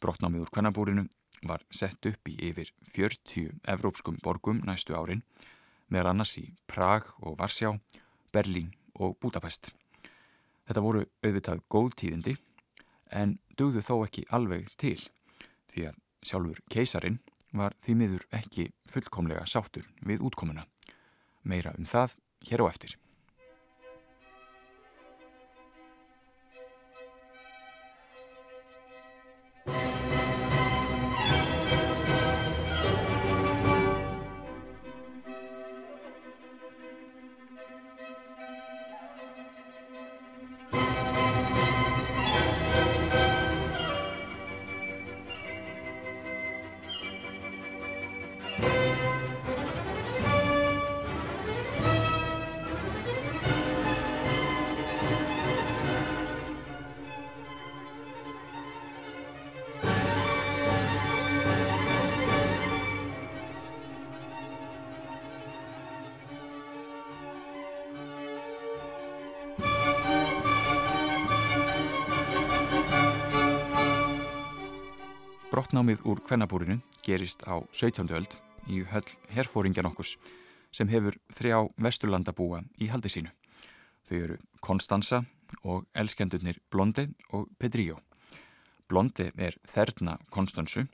Brottnámið 0.00 0.44
úr 0.44 0.52
kvennabúrinu 0.52 1.06
var 1.46 1.62
sett 1.70 2.06
upp 2.06 2.28
í 2.28 2.36
yfir 2.50 2.72
40 2.92 3.60
evrópskum 3.74 4.18
borgum 4.22 4.62
næstu 4.66 4.96
árin, 4.98 5.22
meðal 5.88 6.12
annars 6.12 6.36
í 6.40 6.50
Prag 6.66 7.06
og 7.22 7.38
Varsjá, 7.38 7.72
Berlín 8.32 8.72
og 8.94 9.16
Budapest. 9.20 9.70
Þetta 10.66 10.82
voru 10.82 11.04
auðvitað 11.22 11.62
góð 11.70 11.94
tíðindi 12.02 12.36
en 13.14 13.38
dugðu 13.56 13.84
þó 13.86 13.94
ekki 14.04 14.26
alveg 14.34 14.68
til 14.80 14.98
því 15.70 15.88
að 15.92 16.00
sjálfur 16.26 16.62
keisarin 16.72 17.20
var 17.56 17.76
því 17.84 17.94
miður 18.00 18.24
ekki 18.34 18.72
fullkomlega 18.90 19.46
sáttur 19.46 19.86
við 20.02 20.24
útkomuna. 20.26 20.66
Meira 21.46 21.72
um 21.78 21.86
það 21.86 22.16
hér 22.50 22.62
á 22.62 22.66
eftir. 22.66 22.96
Brottnámið 75.76 76.06
úr 76.08 76.20
kvennabúrinu 76.24 76.74
gerist 77.04 77.42
á 77.44 77.60
17. 77.68 78.08
öld 78.16 78.32
í 78.64 78.78
höll 78.88 79.10
herfóringjan 79.28 79.84
okkus 79.90 80.14
sem 80.72 80.88
hefur 80.88 81.18
þrjá 81.36 81.68
vesturlandabúa 81.84 82.62
í 82.80 82.88
haldi 82.88 83.12
sínu. 83.12 83.28
Þau 84.08 84.16
eru 84.16 84.38
Konstanza 84.64 85.20
og 85.68 85.84
elskendurnir 85.92 86.62
Blonde 86.72 87.10
og 87.36 87.52
Pedrillo. 87.60 87.98
Blonde 88.88 89.28
er 89.36 89.60
þerna 89.68 90.16
Konstansu 90.32 90.86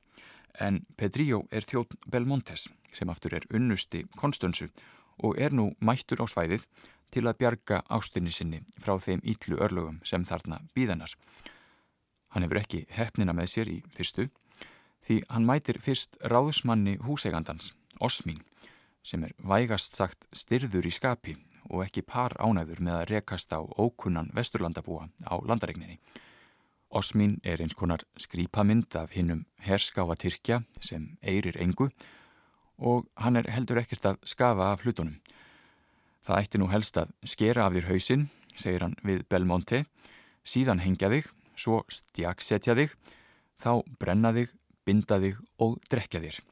en 0.59 0.83
Pedrillo 0.99 1.45
er 1.55 1.62
þjótt 1.62 1.95
Belmontes 2.11 2.66
sem 2.90 3.14
aftur 3.14 3.38
er 3.38 3.47
unnusti 3.55 4.03
Konstansu 4.18 4.66
og 5.23 5.38
er 5.38 5.55
nú 5.55 5.71
mættur 5.79 6.18
á 6.18 6.27
svæðið 6.27 6.66
til 7.14 7.29
að 7.31 7.38
bjarga 7.38 7.85
ástinni 7.87 8.35
sinni 8.35 8.64
frá 8.83 8.99
þeim 8.99 9.23
ítlu 9.23 9.62
örlögum 9.62 10.03
sem 10.03 10.27
þarna 10.27 10.59
býðanar. 10.75 11.14
Hann 12.35 12.42
hefur 12.42 12.64
ekki 12.66 12.87
hefnina 12.90 13.31
með 13.31 13.55
sér 13.55 13.77
í 13.79 13.83
fyrstu 13.95 14.33
því 15.07 15.23
hann 15.29 15.47
mætir 15.47 15.79
fyrst 15.83 16.19
ráðsmanni 16.23 16.99
húsegandans, 17.03 17.73
Osmín, 18.01 18.43
sem 19.03 19.23
er 19.25 19.35
vægast 19.38 19.97
sagt 19.99 20.29
styrður 20.35 20.87
í 20.87 20.93
skapi 20.95 21.37
og 21.71 21.85
ekki 21.85 22.05
par 22.07 22.35
ánæður 22.38 22.83
með 22.83 22.99
að 22.99 23.09
rekast 23.11 23.53
á 23.55 23.61
ókunnan 23.62 24.31
vesturlandabúa 24.35 25.09
á 25.27 25.35
landaregninni. 25.43 25.99
Osmín 26.93 27.38
er 27.43 27.62
eins 27.65 27.75
konar 27.75 28.03
skrýpamynd 28.21 28.95
af 29.01 29.15
hinnum 29.17 29.47
herskáfa 29.65 30.17
Tyrkja 30.21 30.62
sem 30.81 31.17
eirir 31.23 31.57
engu 31.57 31.88
og 32.79 33.07
hann 33.17 33.38
er 33.38 33.49
heldur 33.51 33.81
ekkert 33.81 34.07
að 34.11 34.21
skafa 34.29 34.73
af 34.73 34.85
hlutunum. 34.85 35.17
Það 36.27 36.38
ætti 36.38 36.61
nú 36.61 36.69
helst 36.71 36.99
að 37.01 37.15
skera 37.27 37.67
af 37.67 37.75
þér 37.75 37.88
hausinn, 37.91 38.29
segir 38.55 38.85
hann 38.85 38.99
við 39.03 39.25
Belmonte, 39.31 39.85
síðan 40.45 40.83
hengja 40.83 41.11
þig, 41.11 41.31
svo 41.57 41.83
stjaksetja 41.91 42.77
þig, 42.79 42.93
þá 43.62 43.83
brenna 43.99 44.35
þig 44.37 44.53
binda 44.87 45.18
þig 45.23 45.38
og 45.62 45.79
drekja 45.90 46.21
þér. 46.23 46.42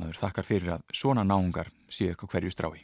Maður 0.00 0.22
þakkar 0.22 0.48
fyrir 0.48 0.72
að 0.76 0.96
svona 0.96 1.24
náungar 1.26 1.68
séu 1.92 2.12
eitthvað 2.12 2.36
hverju 2.36 2.54
strái. 2.54 2.80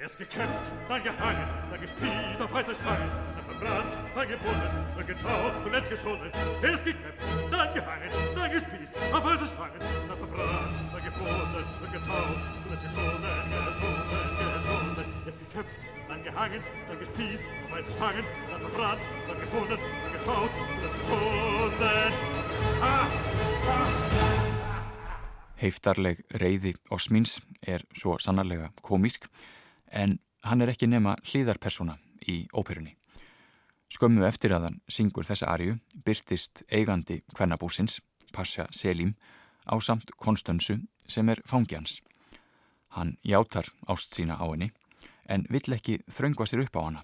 Erst 0.00 0.16
gekämpft, 0.16 0.72
dann 0.88 1.02
gehangen, 1.04 1.48
dann 1.70 1.80
gespielt 1.80 2.40
auf 2.40 2.52
heißer 2.54 2.74
Stangen, 2.74 3.10
dann 3.36 3.44
verbrannt, 3.44 3.92
dann 4.14 4.28
gebunden, 4.28 4.70
dann 4.96 5.06
getaucht, 5.06 5.56
zuletzt 5.62 5.90
geschunden. 5.90 6.30
Erst 6.62 6.84
gekämpft, 6.84 7.20
dann 7.50 7.74
gehangen, 7.74 8.10
dann 8.34 8.50
gespielt 8.50 8.92
auf 9.12 9.24
heißer 9.24 9.46
Stangen, 9.46 9.80
dann 10.08 10.18
verbrannt, 10.18 10.76
dann 10.92 11.04
gebunden, 11.04 11.64
dann 11.82 11.92
getaucht, 11.92 12.40
zuletzt 12.64 12.84
geschunden, 12.88 13.36
geschunden, 13.68 14.56
geschunden. 14.56 15.06
Erst 15.26 15.40
gekämpft, 15.44 15.80
dann 16.08 16.22
gehangen, 16.24 16.62
dann 16.88 16.98
gespielt 16.98 17.42
auf 17.64 17.76
heißer 17.76 17.92
Stangen, 17.92 18.24
dann 18.48 18.60
verbrannt, 18.60 19.02
dann 19.28 19.40
gebunden, 19.40 19.78
dann 19.80 20.12
getaucht, 20.16 20.52
zuletzt 20.80 20.98
geschunden. 20.98 22.49
Heiftarleg 25.60 26.22
reyði 26.40 26.72
Osmins 26.90 27.40
er 27.68 27.84
svo 27.92 28.16
sannarlega 28.18 28.70
komísk 28.80 29.26
en 29.92 30.16
hann 30.46 30.64
er 30.64 30.72
ekki 30.72 30.88
nema 30.88 31.18
hlýðarpersona 31.20 31.98
í 32.28 32.46
óperunni. 32.56 32.94
Skömmu 33.90 34.24
eftir 34.24 34.54
að 34.54 34.68
hann 34.68 34.78
syngur 34.88 35.26
þessa 35.26 35.50
arju 35.52 35.76
byrtist 36.06 36.62
eigandi 36.70 37.20
kvennabúsins, 37.34 37.98
Pasha 38.32 38.68
Selim, 38.70 39.16
á 39.66 39.74
samt 39.82 40.14
Konstansu 40.16 40.78
sem 41.06 41.28
er 41.28 41.42
fangjans. 41.44 42.00
Hann 42.94 43.16
játar 43.22 43.68
ást 43.86 44.14
sína 44.14 44.38
á 44.38 44.46
henni 44.46 44.70
en 45.26 45.44
vill 45.50 45.74
ekki 45.74 46.00
þraungva 46.10 46.46
sér 46.46 46.64
upp 46.64 46.78
á 46.78 46.82
hana, 46.86 47.02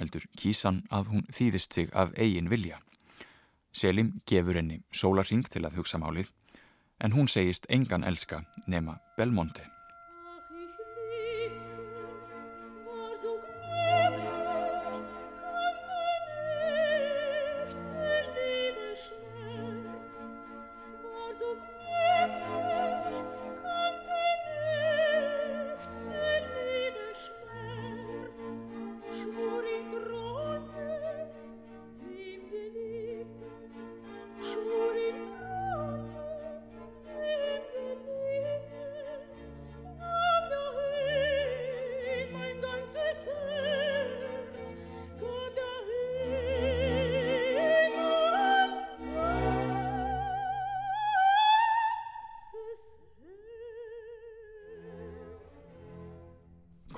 heldur 0.00 0.24
kísan 0.36 0.82
að 0.90 1.12
hún 1.12 1.28
þýðist 1.30 1.72
sig 1.72 1.92
af 1.92 2.16
eigin 2.16 2.50
vilja. 2.50 2.80
Selim 3.72 4.12
gefur 4.28 4.60
henni 4.60 4.82
sólarsing 4.92 5.48
til 5.48 5.64
að 5.66 5.80
hugsa 5.80 5.98
málið 5.98 6.30
en 7.02 7.14
hún 7.16 7.28
segist 7.28 7.66
engan 7.72 8.04
elska 8.04 8.44
nema 8.68 8.98
Belmonte. 9.16 9.71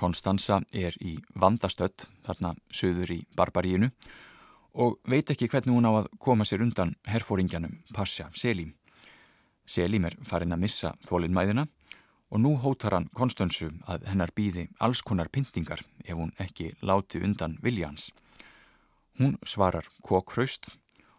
Konstanza 0.05 0.59
er 0.69 0.93
í 1.01 1.15
vandastödd 1.41 2.03
þarna 2.27 2.51
söður 2.69 3.13
í 3.15 3.19
Barbaríinu 3.33 3.89
og 4.77 4.99
veit 5.09 5.31
ekki 5.33 5.47
hvernig 5.49 5.73
hún 5.73 5.87
á 5.89 5.91
að 6.03 6.09
koma 6.21 6.45
sér 6.45 6.61
undan 6.65 6.93
herfóringjanum 7.09 7.79
Pasha 7.95 8.27
Selim. 8.37 8.75
Selim 9.65 10.05
er 10.05 10.17
farin 10.21 10.53
að 10.53 10.61
missa 10.61 10.93
þólinnmæðina 11.07 11.65
og 12.29 12.43
nú 12.43 12.53
hótar 12.61 12.99
hann 12.99 13.09
Konstansu 13.17 13.71
að 13.89 14.05
hennar 14.11 14.35
býði 14.37 14.67
alls 14.77 15.01
konar 15.01 15.31
pyntingar 15.33 15.81
ef 16.05 16.13
hún 16.13 16.35
ekki 16.37 16.75
láti 16.85 17.23
undan 17.25 17.57
viljans. 17.65 18.11
Hún 19.17 19.39
svarar 19.41 19.89
kokkraust 20.05 20.69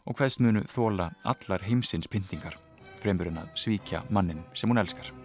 og 0.07 0.21
hvaðst 0.21 0.45
munu 0.45 0.63
þóla 0.71 1.11
allar 1.25 1.67
heimsins 1.67 2.07
pyntingar 2.07 2.61
fremur 3.03 3.33
en 3.33 3.43
að 3.43 3.55
svíkja 3.59 4.07
mannin 4.11 4.45
sem 4.55 4.71
hún 4.71 4.85
elskar. 4.85 5.16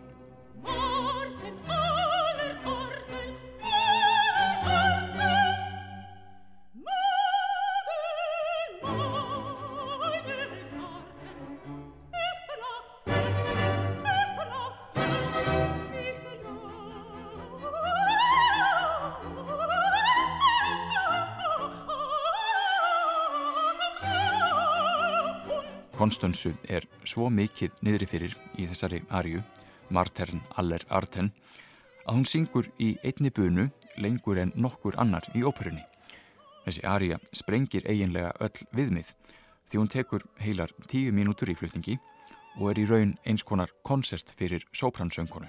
Konstansu 26.41 26.73
er 26.73 26.87
svo 27.05 27.27
mikið 27.29 27.75
niðri 27.85 28.05
fyrir 28.09 28.31
í 28.57 28.63
þessari 28.65 29.03
arju, 29.13 29.43
Martern 29.93 30.41
aller 30.57 30.81
Arten, 30.89 31.29
að 32.07 32.15
hún 32.15 32.25
syngur 32.25 32.69
í 32.81 32.95
einni 33.05 33.29
bunu 33.29 33.67
lengur 34.01 34.39
en 34.41 34.51
nokkur 34.55 34.97
annar 34.97 35.27
í 35.37 35.43
óperunni. 35.45 35.83
Þessi 36.65 36.81
arja 36.81 37.19
sprengir 37.31 37.85
eiginlega 37.85 38.33
öll 38.41 38.65
viðmið 38.73 39.13
því 39.69 39.77
hún 39.77 39.93
tekur 39.93 40.25
heilar 40.41 40.73
tíu 40.89 41.13
mínútur 41.13 41.53
í 41.53 41.57
flutningi 41.59 41.99
og 42.57 42.71
er 42.71 42.81
í 42.81 42.89
raun 42.89 43.15
eins 43.21 43.45
konar 43.45 43.69
konsert 43.85 44.33
fyrir 44.33 44.65
sópransöngkonu. 44.73 45.45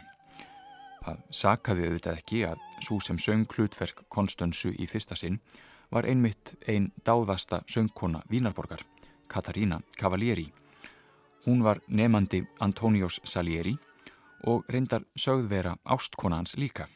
Það 1.07 1.27
sakaði 1.33 1.89
auðvitað 1.89 2.21
ekki 2.21 2.47
að 2.53 2.67
svo 2.85 3.01
sem 3.01 3.17
söng 3.17 3.49
klutverk 3.49 4.05
Konstansu 4.13 4.77
í 4.77 4.85
fyrsta 4.85 5.17
sinn 5.17 5.41
var 5.89 6.05
einmitt 6.05 6.59
einn 6.69 6.93
dáðasta 7.01 7.65
söngkona 7.65 8.27
Vínarborgar 8.29 8.85
Katarína 9.33 9.81
Cavalieri. 9.97 10.53
Hún 11.47 11.63
var 11.63 11.81
nefandi 11.89 12.45
Antonios 12.61 13.21
Salieri 13.25 13.75
og 14.47 14.67
reyndar 14.71 15.03
sögðvera 15.19 15.77
ástkona 15.83 16.39
hans 16.39 16.55
líka. 16.57 16.87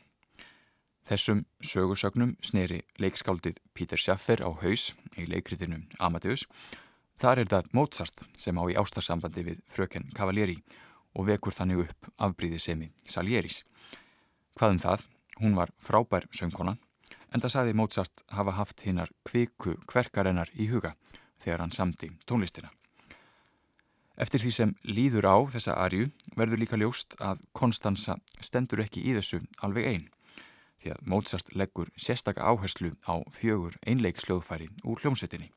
Þessum 1.07 1.45
sögursögnum 1.63 2.37
sneri 2.43 2.81
leikskáldið 2.99 3.59
Pítur 3.75 3.99
Sjaffer 3.99 4.43
á 4.43 4.51
haus 4.51 4.93
í 5.19 5.27
leikritinu 5.27 5.85
Amadeus. 5.99 6.47
Þar 7.19 7.43
er 7.43 7.51
það 7.53 7.69
Mozart 7.79 8.25
sem 8.39 8.59
á 8.59 8.63
í 8.67 8.79
ástarsambandi 8.79 9.45
við 9.47 9.61
fröken 9.71 10.11
Cavalieri 10.15 10.59
og 11.15 11.27
vekur 11.31 11.55
þannig 11.55 11.87
upp 11.87 12.11
afbríðisemi 12.19 12.91
Salieris. 13.07 13.63
Hvaðum 14.59 14.83
það? 14.83 15.07
Hún 15.43 15.55
var 15.59 15.75
frábær 15.79 16.27
söngkona 16.35 16.77
en 17.35 17.43
það 17.43 17.55
saði 17.55 17.77
Mozart 17.77 18.27
hafa 18.33 18.57
haft 18.57 18.83
hinnar 18.87 19.11
kviku 19.27 19.77
kverkarennar 19.91 20.51
í 20.55 20.71
huga 20.71 20.95
þegar 21.43 21.65
hann 21.65 21.75
samti 21.75 22.11
tónlistina. 22.27 22.71
Eftir 24.17 24.41
því 24.41 24.51
sem 24.55 24.75
líður 24.89 25.29
á 25.29 25.37
þessa 25.53 25.77
arju 25.77 26.09
verður 26.37 26.63
líka 26.63 26.79
ljóst 26.81 27.19
að 27.21 27.43
Konstanza 27.53 28.17
stendur 28.41 28.81
ekki 28.81 29.05
í 29.05 29.13
þessu 29.17 29.43
alveg 29.61 29.91
einn 29.91 30.07
því 30.81 30.93
að 30.95 31.05
Mozart 31.11 31.53
leggur 31.57 31.91
sérstaka 32.01 32.47
áherslu 32.47 32.95
á 33.05 33.21
fjögur 33.35 33.77
einleiksljóðfæri 33.85 34.71
úr 34.85 35.03
hljómsettinni. 35.03 35.51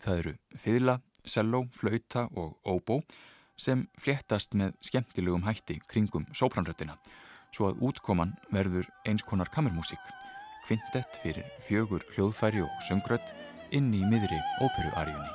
Það 0.00 0.20
eru 0.22 0.34
fiðla, 0.56 1.00
selló, 1.24 1.64
flauta 1.76 2.26
og 2.34 2.56
óbó 2.64 3.00
sem 3.60 3.86
fléttast 4.00 4.56
með 4.56 4.76
skemmtilegum 4.84 5.44
hætti 5.44 5.80
kringum 5.88 6.26
sópranröttina 6.32 6.96
svo 7.54 7.70
að 7.70 7.82
útkoman 7.90 8.36
verður 8.54 8.86
eins 9.08 9.24
konar 9.26 9.50
kamermúsík, 9.54 10.02
kvintett 10.66 11.18
fyrir 11.22 11.46
fjögur 11.66 12.04
hljóðfæri 12.14 12.62
og 12.64 12.86
söngrött 12.88 13.34
inn 13.74 13.92
í 13.94 14.04
miðri 14.06 14.38
óperuarjunni. 14.62 15.30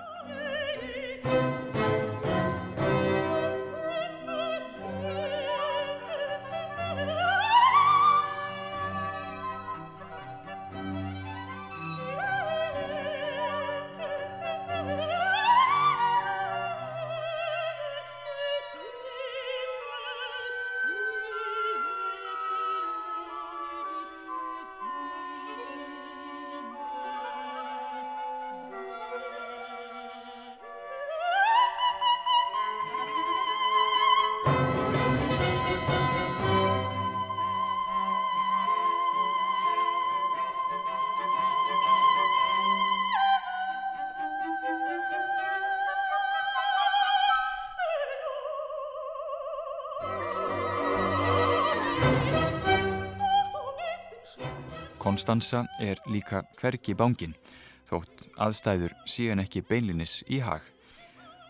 Konstanza 55.06 55.68
er 55.78 56.00
líka 56.10 56.40
hvergi 56.58 56.96
bángin, 56.98 57.36
þótt 57.86 58.24
aðstæður 58.42 58.96
síðan 59.06 59.44
ekki 59.44 59.62
beinlinis 59.62 60.24
í 60.26 60.40
hag. 60.42 60.66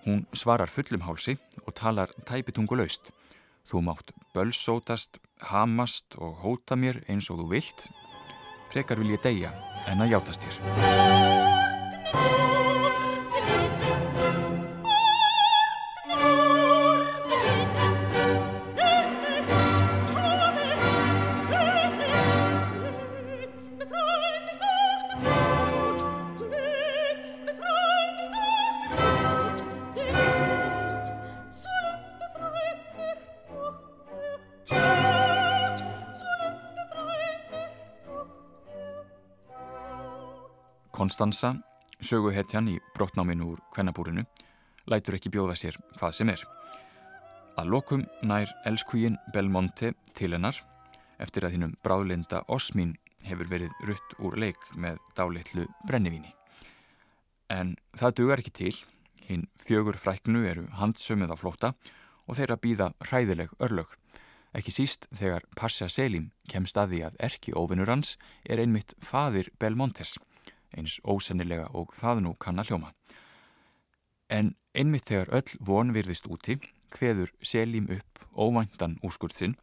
Hún 0.04 0.26
svarar 0.36 0.68
fullum 0.68 1.06
hálsi 1.08 1.38
og 1.64 1.72
talar 1.80 2.12
tæpitungu 2.28 2.76
laust. 2.76 3.14
Þú 3.64 3.86
mátt 3.88 4.12
bölsótast, 4.36 5.22
hamast 5.40 6.20
og 6.20 6.36
hóta 6.44 6.76
mér 6.76 7.00
eins 7.08 7.32
og 7.32 7.46
þú 7.46 7.48
vilt. 7.56 7.88
Frekar 8.76 9.00
vil 9.00 9.16
ég 9.16 9.24
deyja 9.24 9.56
en 9.88 10.04
að 10.04 10.18
játast 10.18 10.44
þér. 10.44 10.60
Konstanza, 41.16 41.54
söguhetjan 42.04 42.66
í 42.68 42.74
brottnáminu 42.92 43.46
úr 43.54 43.60
kvennabúrinu, 43.72 44.26
lætur 44.92 45.16
ekki 45.16 45.30
bjóða 45.32 45.54
sér 45.56 45.78
hvað 45.96 46.12
sem 46.18 46.32
er. 46.34 46.42
Að 47.56 47.70
lokum 47.72 48.04
nær 48.20 48.52
elskvíin 48.68 49.16
Belmonte 49.32 49.94
til 50.12 50.34
hennar 50.36 50.60
eftir 51.24 51.48
að 51.48 51.56
hinnum 51.56 51.78
bráðlinda 51.88 52.42
Osmin 52.52 52.92
hefur 53.24 53.48
verið 53.48 53.72
rutt 53.88 54.18
úr 54.20 54.36
leik 54.44 54.68
með 54.76 55.00
dálitlu 55.16 55.70
brennivíni. 55.88 56.36
En 57.48 57.78
það 57.96 58.18
dugar 58.20 58.44
ekki 58.44 58.56
til, 58.60 58.76
hinn 59.24 59.48
fjögur 59.64 59.96
fræknu 59.96 60.44
eru 60.52 60.68
handsömið 60.82 61.32
á 61.32 61.38
flóta 61.40 61.74
og 62.28 62.42
þeirra 62.42 62.60
býða 62.60 62.92
hræðileg 63.08 63.56
örlög. 63.64 63.88
Ekki 64.52 64.76
síst 64.82 65.08
þegar 65.16 65.48
Pasha 65.56 65.88
Selim 65.88 66.34
kemst 66.52 66.76
að 66.76 66.92
því 66.92 67.04
að 67.08 67.26
erki 67.32 67.56
óvinnur 67.56 67.96
hans 67.96 68.18
er 68.44 68.60
einmitt 68.60 69.00
fadir 69.00 69.54
Belmontes 69.56 70.18
eins 70.78 71.00
ósennilega 71.04 71.70
og 71.74 71.94
það 71.98 72.22
nú 72.26 72.36
kann 72.40 72.60
að 72.60 72.72
hljóma. 72.72 72.94
En 74.30 74.56
einmitt 74.74 75.10
þegar 75.10 75.34
öll 75.40 75.58
von 75.60 75.94
virðist 75.96 76.28
úti, 76.28 76.58
hveður 76.96 77.32
Selim 77.42 77.90
upp 77.94 78.24
óvæntan 78.36 78.98
úrskurðsinn, 79.06 79.56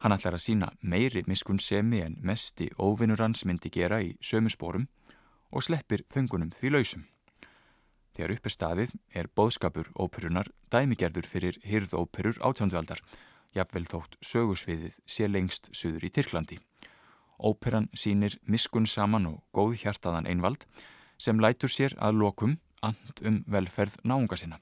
hann 0.00 0.14
ætlar 0.16 0.38
að 0.38 0.44
sína 0.46 0.70
meiri 0.80 1.24
miskun 1.28 1.60
semi 1.60 2.00
en 2.04 2.16
mesti 2.24 2.70
óvinnur 2.78 3.20
hans 3.20 3.44
myndi 3.44 3.72
gera 3.72 4.00
í 4.00 4.14
sömu 4.24 4.52
spórum 4.52 4.86
og 5.50 5.64
sleppir 5.66 6.04
fengunum 6.12 6.52
því 6.54 6.76
lausum. 6.76 7.04
Þegar 8.16 8.34
upp 8.36 8.46
er 8.46 8.54
staðið 8.54 8.94
er 9.16 9.28
bóðskapur 9.36 9.90
óperunar 9.96 10.48
dæmigerður 10.72 11.28
fyrir 11.28 11.58
hyrðóperur 11.66 12.40
átjóndvaldar, 12.44 13.00
jafnvel 13.54 13.86
þótt 13.90 14.16
sögusviðið 14.24 14.98
sé 15.06 15.28
lengst 15.28 15.70
suður 15.74 16.06
í 16.06 16.10
Tyrklandi. 16.14 16.58
Óperan 17.40 17.88
sínir 17.96 18.36
miskun 18.44 18.86
saman 18.86 19.26
og 19.30 19.40
góð 19.56 19.78
hjartaðan 19.84 20.28
einvald 20.28 20.66
sem 21.20 21.40
lætur 21.40 21.72
sér 21.72 21.96
að 21.98 22.20
lokum 22.20 22.58
and 22.82 23.24
um 23.24 23.40
velferð 23.48 23.98
náunga 24.04 24.36
sinna. 24.36 24.60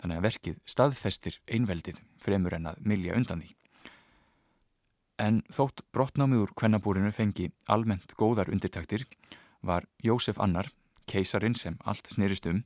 Þannig 0.00 0.18
að 0.18 0.26
verkið 0.28 0.58
staðfestir 0.68 1.38
einveldið 1.48 2.00
fremur 2.20 2.56
en 2.56 2.68
að 2.72 2.82
milja 2.84 3.16
undan 3.16 3.40
því. 3.40 3.54
En 5.16 5.40
þótt 5.48 5.80
brottnámiður 5.96 6.52
kvennabúrinu 6.52 7.12
fengi 7.16 7.48
almennt 7.72 8.12
góðar 8.20 8.50
undirtaktir 8.52 9.06
var 9.64 9.86
Jósef 10.04 10.36
Annar, 10.40 10.68
keisarin 11.08 11.56
sem 11.56 11.78
allt 11.88 12.12
snýrist 12.12 12.46
um, 12.50 12.60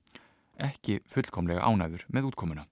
ekki 0.58 0.98
fullkomlega 1.06 1.62
ánæður 1.62 2.06
með 2.10 2.32
útkomuna. 2.32 2.66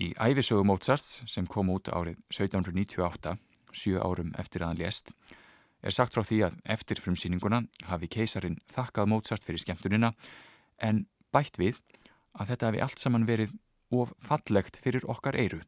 Í 0.00 0.14
æfisögu 0.16 0.64
Mozarts 0.64 1.20
sem 1.28 1.46
kom 1.46 1.68
út 1.74 1.90
árið 1.92 2.16
1798, 2.32 3.36
sjö 3.76 4.00
árum 4.00 4.32
eftir 4.40 4.64
að 4.64 4.72
hann 4.72 4.80
lést, 4.80 5.12
er 5.82 5.94
sagt 5.94 6.14
frá 6.14 6.22
því 6.26 6.38
að 6.46 6.58
eftir 6.74 7.00
frumsýninguna 7.02 7.62
hafi 7.90 8.08
keisarin 8.10 8.60
þakkað 8.72 9.10
Mozart 9.10 9.46
fyrir 9.46 9.62
skemmtunina 9.62 10.12
en 10.78 11.04
bætt 11.34 11.58
við 11.58 11.80
að 12.38 12.52
þetta 12.52 12.70
hafi 12.70 12.82
allt 12.86 13.02
saman 13.02 13.26
verið 13.28 13.52
of 13.92 14.12
fallegt 14.24 14.78
fyrir 14.80 15.04
okkar 15.10 15.36
eiru 15.36 15.60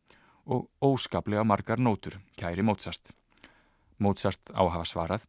og 0.44 0.68
óskaplega 0.84 1.44
margar 1.44 1.80
nótur 1.80 2.18
kæri 2.38 2.62
Mozart. 2.62 3.12
Mozart 3.98 4.52
á 4.52 4.62
hafa 4.64 4.86
svarað 4.88 5.26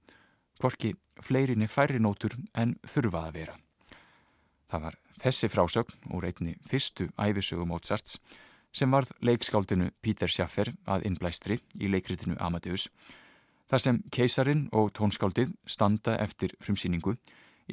hvorki 0.59 0.95
fleirinni 1.23 1.67
færri 1.67 1.99
nótur 1.99 2.35
en 2.55 2.75
þurfað 2.87 3.29
að 3.29 3.37
vera. 3.39 3.55
Það 4.71 4.85
var 4.87 4.97
þessi 5.21 5.49
frásögn 5.51 6.15
úr 6.15 6.27
einni 6.29 6.55
fyrstu 6.67 7.09
æfisögu 7.19 7.67
Mozarts 7.67 8.19
sem 8.75 8.91
varð 8.91 9.13
leikskáldinu 9.23 9.91
Pítur 10.03 10.31
Schaffer 10.31 10.73
að 10.85 11.05
innblæstri 11.07 11.59
í 11.79 11.91
leikritinu 11.91 12.35
Amadeus 12.43 12.89
þar 13.71 13.81
sem 13.81 14.01
keisarin 14.13 14.67
og 14.73 14.93
tónskáldið 14.97 15.53
standa 15.65 16.17
eftir 16.21 16.53
frumsýningu 16.61 17.15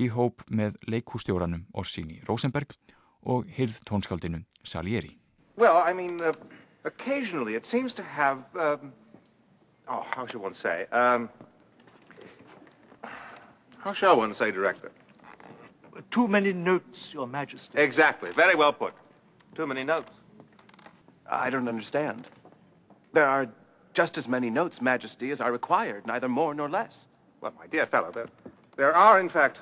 í 0.01 0.09
hóp 0.13 0.45
með 0.49 0.79
leikhústjóranum 0.89 1.67
Orsini 1.77 2.23
Rosenberg 2.29 2.75
og 3.23 3.47
hyrð 3.57 3.83
tónskáldinu 3.89 4.43
Salieri. 4.65 5.19
Well, 5.57 5.77
I 5.77 5.93
mean, 5.93 6.21
uh, 6.21 6.33
occasionally 6.85 7.55
it 7.55 7.65
seems 7.67 7.93
to 7.95 8.03
have, 8.03 8.39
um, 8.57 8.93
oh, 9.89 10.05
how 10.17 10.27
shall 10.27 10.41
one 10.41 10.55
say, 10.55 10.87
um, 10.93 11.29
how 13.79 13.93
shall 13.93 14.17
one 14.17 14.35
say, 14.35 14.51
Director? 14.51 14.91
Too 16.11 16.27
many 16.27 16.53
notes, 16.53 17.13
Your 17.13 17.27
Majesty. 17.27 17.79
Exactly. 17.79 18.31
Very 18.33 18.55
well 18.55 18.73
put. 18.73 18.95
Too 19.55 19.67
many 19.67 19.85
notes. 19.85 20.11
I 21.31 21.51
don't 21.51 21.69
understand. 21.69 22.27
There 23.13 23.27
are 23.27 23.47
just 23.95 24.19
as 24.19 24.29
many 24.29 24.51
notes, 24.51 24.81
Majesty, 24.81 25.31
as 25.31 25.41
are 25.41 25.53
required, 25.53 26.07
neither 26.07 26.29
more 26.29 26.55
nor 26.55 26.69
less. 26.69 27.09
Well, 27.41 27.53
my 27.59 27.67
dear 27.67 27.87
fellow, 27.87 28.11
there, 28.11 28.29
there 28.77 28.95
are, 28.95 29.21
in 29.21 29.29
fact, 29.29 29.59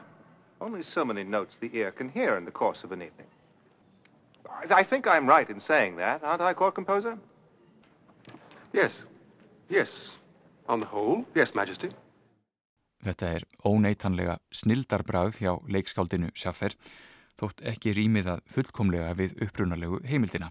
only 0.60 0.82
so 0.82 1.04
many 1.04 1.24
notes 1.24 1.56
the 1.58 1.70
ear 1.72 1.90
can 1.90 2.08
hear 2.10 2.36
in 2.36 2.44
the 2.44 2.50
course 2.50 2.84
of 2.84 2.92
an 2.92 3.02
evening. 3.02 3.26
I, 4.48 4.80
I 4.80 4.82
think 4.82 5.06
I'm 5.06 5.26
right 5.26 5.48
in 5.48 5.60
saying 5.60 5.96
that, 5.96 6.22
aren't 6.22 6.42
I, 6.42 6.52
court 6.54 6.74
composer? 6.74 7.18
Yes. 8.72 9.04
Yes. 9.68 10.16
On 10.68 10.80
the 10.80 10.86
whole, 10.86 11.24
yes, 11.34 11.54
Majesty. 11.54 11.90
Þetta 13.00 13.28
er 13.38 13.44
óneitanlega 13.64 14.36
snildarbræð 14.52 15.38
hjá 15.40 15.54
leikskáldinu 15.72 16.28
Schaffer, 16.36 16.74
þótt 17.40 17.62
ekki 17.64 17.94
rýmið 17.96 18.28
að 18.34 18.42
fullkomlega 18.52 19.14
við 19.16 19.38
upprunalegu 19.46 20.02
heimildina. 20.04 20.50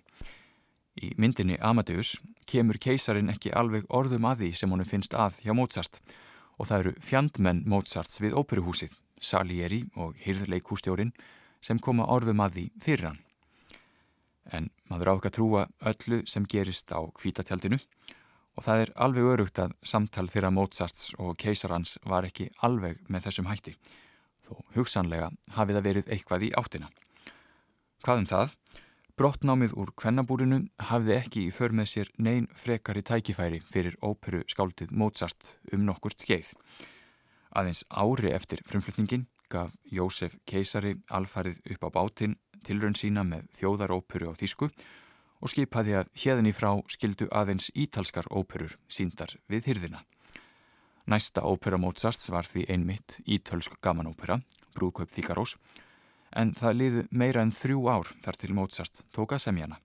Í 1.00 1.14
myndinni 1.16 1.56
Amadeus 1.64 2.18
kemur 2.50 2.80
keisarin 2.82 3.32
ekki 3.32 3.54
alveg 3.56 3.86
orðum 3.88 4.26
að 4.28 4.44
því 4.44 4.50
sem 4.60 4.74
honum 4.74 4.88
finnst 4.88 5.14
að 5.16 5.38
hjá 5.46 5.54
Mozart 5.56 6.02
og 6.60 6.68
það 6.68 6.82
eru 6.84 6.94
fjandmenn 7.06 7.62
Mozarts 7.72 8.20
við 8.20 8.36
óperuhúsið, 8.36 8.92
Salieri 9.20 9.86
og 9.96 10.18
hyrðleikústjórin 10.20 11.14
sem 11.64 11.80
koma 11.80 12.08
orðum 12.12 12.44
að 12.44 12.58
því 12.58 12.66
fyrir 12.84 13.08
hann. 13.10 13.22
En 14.52 14.70
maður 14.92 15.14
ákvað 15.14 15.36
trúa 15.38 15.66
öllu 15.92 16.22
sem 16.28 16.48
gerist 16.50 16.92
á 16.92 17.00
kvítatjaldinu 17.16 17.80
og 18.60 18.66
það 18.66 18.84
er 18.84 18.94
alveg 19.00 19.32
örugt 19.34 19.60
að 19.64 19.76
samtal 19.88 20.28
þeirra 20.28 20.52
Mozarts 20.52 21.14
og 21.16 21.38
keisarans 21.40 21.96
var 22.04 22.28
ekki 22.28 22.50
alveg 22.66 23.00
með 23.08 23.30
þessum 23.30 23.48
hætti, 23.48 23.78
þó 24.44 24.58
hugsanlega 24.76 25.30
hafi 25.56 25.78
það 25.78 25.88
verið 25.88 26.12
eitthvað 26.12 26.50
í 26.50 26.56
áttina. 26.60 26.90
Hvað 28.04 28.26
um 28.26 28.30
það? 28.34 28.59
Brottnámið 29.20 29.74
úr 29.76 29.90
kvennabúrinu 30.00 30.58
hafði 30.88 31.12
ekki 31.18 31.42
í 31.44 31.52
för 31.52 31.74
með 31.76 31.88
sér 31.92 32.10
neyn 32.24 32.46
frekari 32.56 33.02
tækifæri 33.04 33.58
fyrir 33.68 33.98
óperu 34.00 34.46
skáldið 34.48 34.94
Mozart 34.96 35.50
um 35.76 35.82
nokkurt 35.84 36.24
skeið. 36.24 36.54
Aðeins 37.52 37.82
ári 37.92 38.32
eftir 38.32 38.64
frumflutningin 38.64 39.26
gaf 39.52 39.74
Jósef 39.92 40.38
keisari 40.48 40.94
alfarið 41.12 41.60
upp 41.76 41.84
á 41.84 41.90
bátinn 41.98 42.38
tilraun 42.64 42.96
sína 42.96 43.26
með 43.28 43.50
þjóðaróperu 43.60 44.32
á 44.32 44.40
Þísku 44.40 44.72
og 44.72 45.52
skipaði 45.52 46.00
að 46.00 46.16
hérðin 46.24 46.54
í 46.54 46.56
frá 46.56 46.72
skildu 46.88 47.28
aðeins 47.28 47.68
ítalskar 47.76 48.32
óperur 48.32 48.78
síndar 48.88 49.36
við 49.52 49.68
hyrðina. 49.74 50.00
Næsta 51.12 51.44
ópera 51.44 51.76
Mozarts 51.76 52.32
var 52.32 52.48
því 52.48 52.70
einmitt 52.72 53.20
ítölsk 53.28 53.82
gamanópera, 53.84 54.40
Brúðkaup 54.72 55.12
Fíkarós, 55.12 55.58
en 56.36 56.54
það 56.58 56.80
liðu 56.82 57.06
meira 57.12 57.44
en 57.46 57.54
þrjú 57.56 57.86
ár 57.90 58.12
þar 58.26 58.40
til 58.42 58.54
Mozart 58.58 59.04
tóka 59.16 59.40
semjana. 59.42 59.80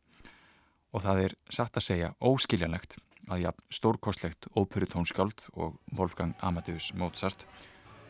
Og 0.95 1.03
það 1.03 1.23
er 1.25 1.37
satt 1.51 1.77
að 1.77 1.87
segja 1.89 2.13
óskiljanlegt 2.23 2.99
að 3.29 3.47
jafn 3.47 3.65
stórkostlegt 3.73 4.51
óperutónskáld 4.55 5.47
og 5.55 5.79
Wolfgang 5.97 6.35
Amadeus 6.41 6.93
Mozart 6.95 7.47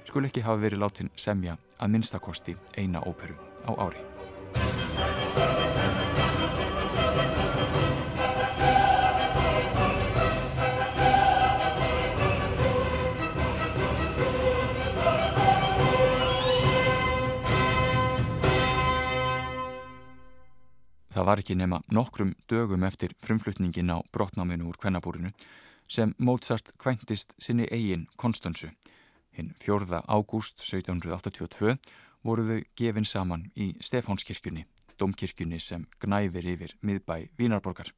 skul 0.04 0.26
ekki 0.28 0.44
hafa 0.44 0.60
verið 0.66 0.84
látin 0.84 1.12
semja 1.16 1.56
að 1.78 1.94
minnstakosti 1.96 2.58
eina 2.76 3.04
óperu 3.06 3.38
á 3.64 3.72
ári. 3.78 4.13
Það 21.24 21.30
var 21.30 21.40
ekki 21.40 21.54
nema 21.56 21.76
nokkrum 21.96 22.32
dögum 22.52 22.82
eftir 22.84 23.14
frumflutningin 23.24 23.88
á 23.88 24.04
brotnáminu 24.12 24.66
úr 24.68 24.76
kvennabúrinu 24.76 25.30
sem 25.88 26.10
Mozart 26.18 26.74
kvæntist 26.76 27.32
sinni 27.40 27.64
eigin 27.72 28.02
Konstansu. 28.20 28.68
Hinn 29.32 29.54
4. 29.56 30.02
ágúst 30.04 30.60
1782 30.60 31.78
voru 32.28 32.44
þau 32.44 32.58
gefin 32.76 33.08
saman 33.08 33.46
í 33.56 33.70
Stefánskirkjunni, 33.80 34.66
domkirkjunni 35.00 35.62
sem 35.64 35.86
gnæfir 36.04 36.44
yfir 36.44 36.74
miðbæ 36.84 37.30
Vínarborgar. 37.40 37.88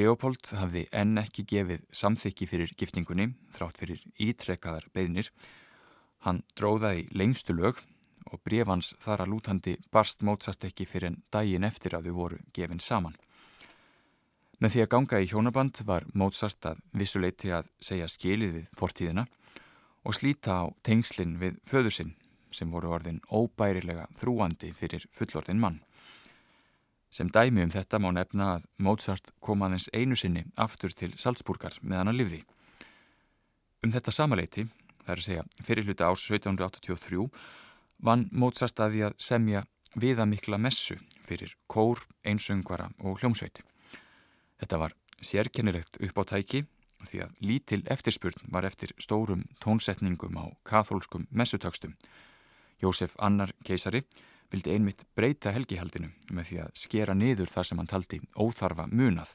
Leopold 0.00 0.48
hafði 0.56 0.86
enn 0.96 1.20
ekki 1.20 1.44
gefið 1.44 1.84
samþykki 1.92 2.48
fyrir 2.54 2.72
giftingunni, 2.72 3.34
þrátt 3.52 3.82
fyrir 3.84 4.00
ítrekkaðar 4.16 4.88
beðnir. 4.96 5.28
Hann 6.24 6.40
dróðaði 6.56 7.10
lengstu 7.12 7.52
lög 7.52 7.84
og 8.32 8.42
brefans 8.44 8.94
þar 9.02 9.24
að 9.24 9.32
lútandi 9.32 9.76
barst 9.92 10.22
Mozart 10.26 10.64
ekki 10.68 10.86
fyrir 10.88 11.12
en 11.12 11.22
daginn 11.32 11.64
eftir 11.64 11.96
að 11.96 12.10
þau 12.10 12.18
voru 12.20 12.38
gefin 12.54 12.82
saman. 12.82 13.16
Með 14.60 14.72
því 14.72 14.82
að 14.82 14.92
ganga 14.94 15.20
í 15.20 15.26
hjónaband 15.28 15.82
var 15.84 16.06
Mozart 16.14 16.66
að 16.70 16.78
vissuleiti 16.96 17.50
að 17.52 17.68
segja 17.80 18.08
skilið 18.08 18.54
við 18.54 18.70
fortíðina 18.78 19.26
og 20.06 20.16
slíta 20.16 20.62
á 20.62 20.64
tengslinn 20.86 21.36
við 21.40 21.58
föðusinn 21.68 22.14
sem 22.54 22.70
voru 22.72 22.94
orðin 22.96 23.20
óbærilega 23.28 24.06
þrúandi 24.16 24.72
fyrir 24.72 25.04
fullorðin 25.12 25.60
mann. 25.60 25.82
Sem 27.12 27.28
dæmi 27.32 27.64
um 27.64 27.72
þetta 27.72 28.00
má 28.00 28.08
nefna 28.12 28.54
að 28.56 28.66
Mozart 28.82 29.30
kom 29.40 29.62
aðeins 29.64 29.90
einu 29.92 30.16
sinni 30.16 30.44
aftur 30.56 30.94
til 30.96 31.12
Salzburgar 31.20 31.76
meðan 31.82 32.12
að 32.12 32.20
livði. 32.20 32.40
Um 33.84 33.92
þetta 33.92 34.12
samaleiti, 34.12 34.66
það 35.04 35.12
er 35.12 35.20
að 35.20 35.26
segja 35.28 35.44
fyrir 35.68 35.86
hluta 35.86 36.08
árs 36.08 36.24
1783, 36.30 37.28
vann 38.02 38.28
Mozart 38.32 38.80
að 38.80 38.94
því 38.94 39.02
að 39.08 39.16
semja 39.22 39.64
viðamikla 39.96 40.58
messu 40.60 40.98
fyrir 41.26 41.56
kór, 41.72 42.02
einsöngvara 42.24 42.90
og 43.00 43.20
hljómsveit. 43.20 43.62
Þetta 44.60 44.80
var 44.80 44.94
sérkennilegt 45.20 46.00
upp 46.04 46.20
á 46.20 46.24
tæki 46.36 46.64
því 47.06 47.22
að 47.24 47.42
lítil 47.44 47.82
eftirspurn 47.92 48.48
var 48.52 48.66
eftir 48.68 48.92
stórum 48.98 49.44
tónsetningum 49.62 50.38
á 50.40 50.44
katholskum 50.64 51.26
messutökstum. 51.30 51.94
Jósef 52.82 53.16
Annar 53.18 53.52
keisari 53.64 54.02
vildi 54.52 54.74
einmitt 54.74 55.04
breyta 55.16 55.52
helgihaldinu 55.54 56.10
með 56.30 56.50
því 56.50 56.58
að 56.64 56.74
skera 56.82 57.14
niður 57.14 57.50
það 57.52 57.68
sem 57.68 57.80
hann 57.80 57.90
taldi 57.90 58.20
óþarfa 58.36 58.86
munað 58.92 59.34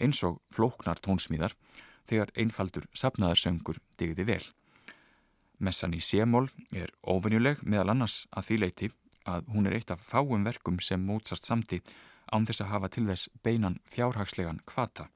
eins 0.00 0.22
og 0.26 0.40
flóknar 0.54 1.00
tónsmíðar 1.04 1.54
þegar 2.08 2.32
einfaldur 2.34 2.88
sapnaðarsöngur 2.96 3.78
digði 4.00 4.26
vel. 4.32 4.42
Messan 5.60 5.92
í 5.92 6.00
sémól 6.00 6.46
er 6.72 6.88
óvenjuleg 7.04 7.60
meðal 7.68 7.92
annars 7.92 8.24
að 8.32 8.46
því 8.46 8.56
leiti 8.62 8.86
að 9.28 9.50
hún 9.52 9.68
er 9.68 9.76
eitt 9.76 9.90
af 9.92 10.00
fáum 10.00 10.46
verkum 10.46 10.78
sem 10.80 11.02
Mozart 11.04 11.44
samti 11.44 11.82
án 12.32 12.46
þess 12.48 12.64
að 12.64 12.70
hafa 12.72 12.88
til 12.94 13.04
þess 13.10 13.28
beinan 13.44 13.76
fjárhagslegan 13.92 14.62
kvata, 14.64 15.10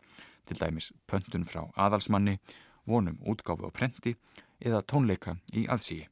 til 0.44 0.58
dæmis 0.60 0.90
pöntun 1.08 1.46
frá 1.48 1.62
aðalsmanni, 1.80 2.36
vonum 2.84 3.16
útgáfu 3.24 3.64
á 3.64 3.72
prenti 3.72 4.16
eða 4.60 4.82
tónleika 4.84 5.38
í 5.56 5.64
aðsíi. 5.64 6.04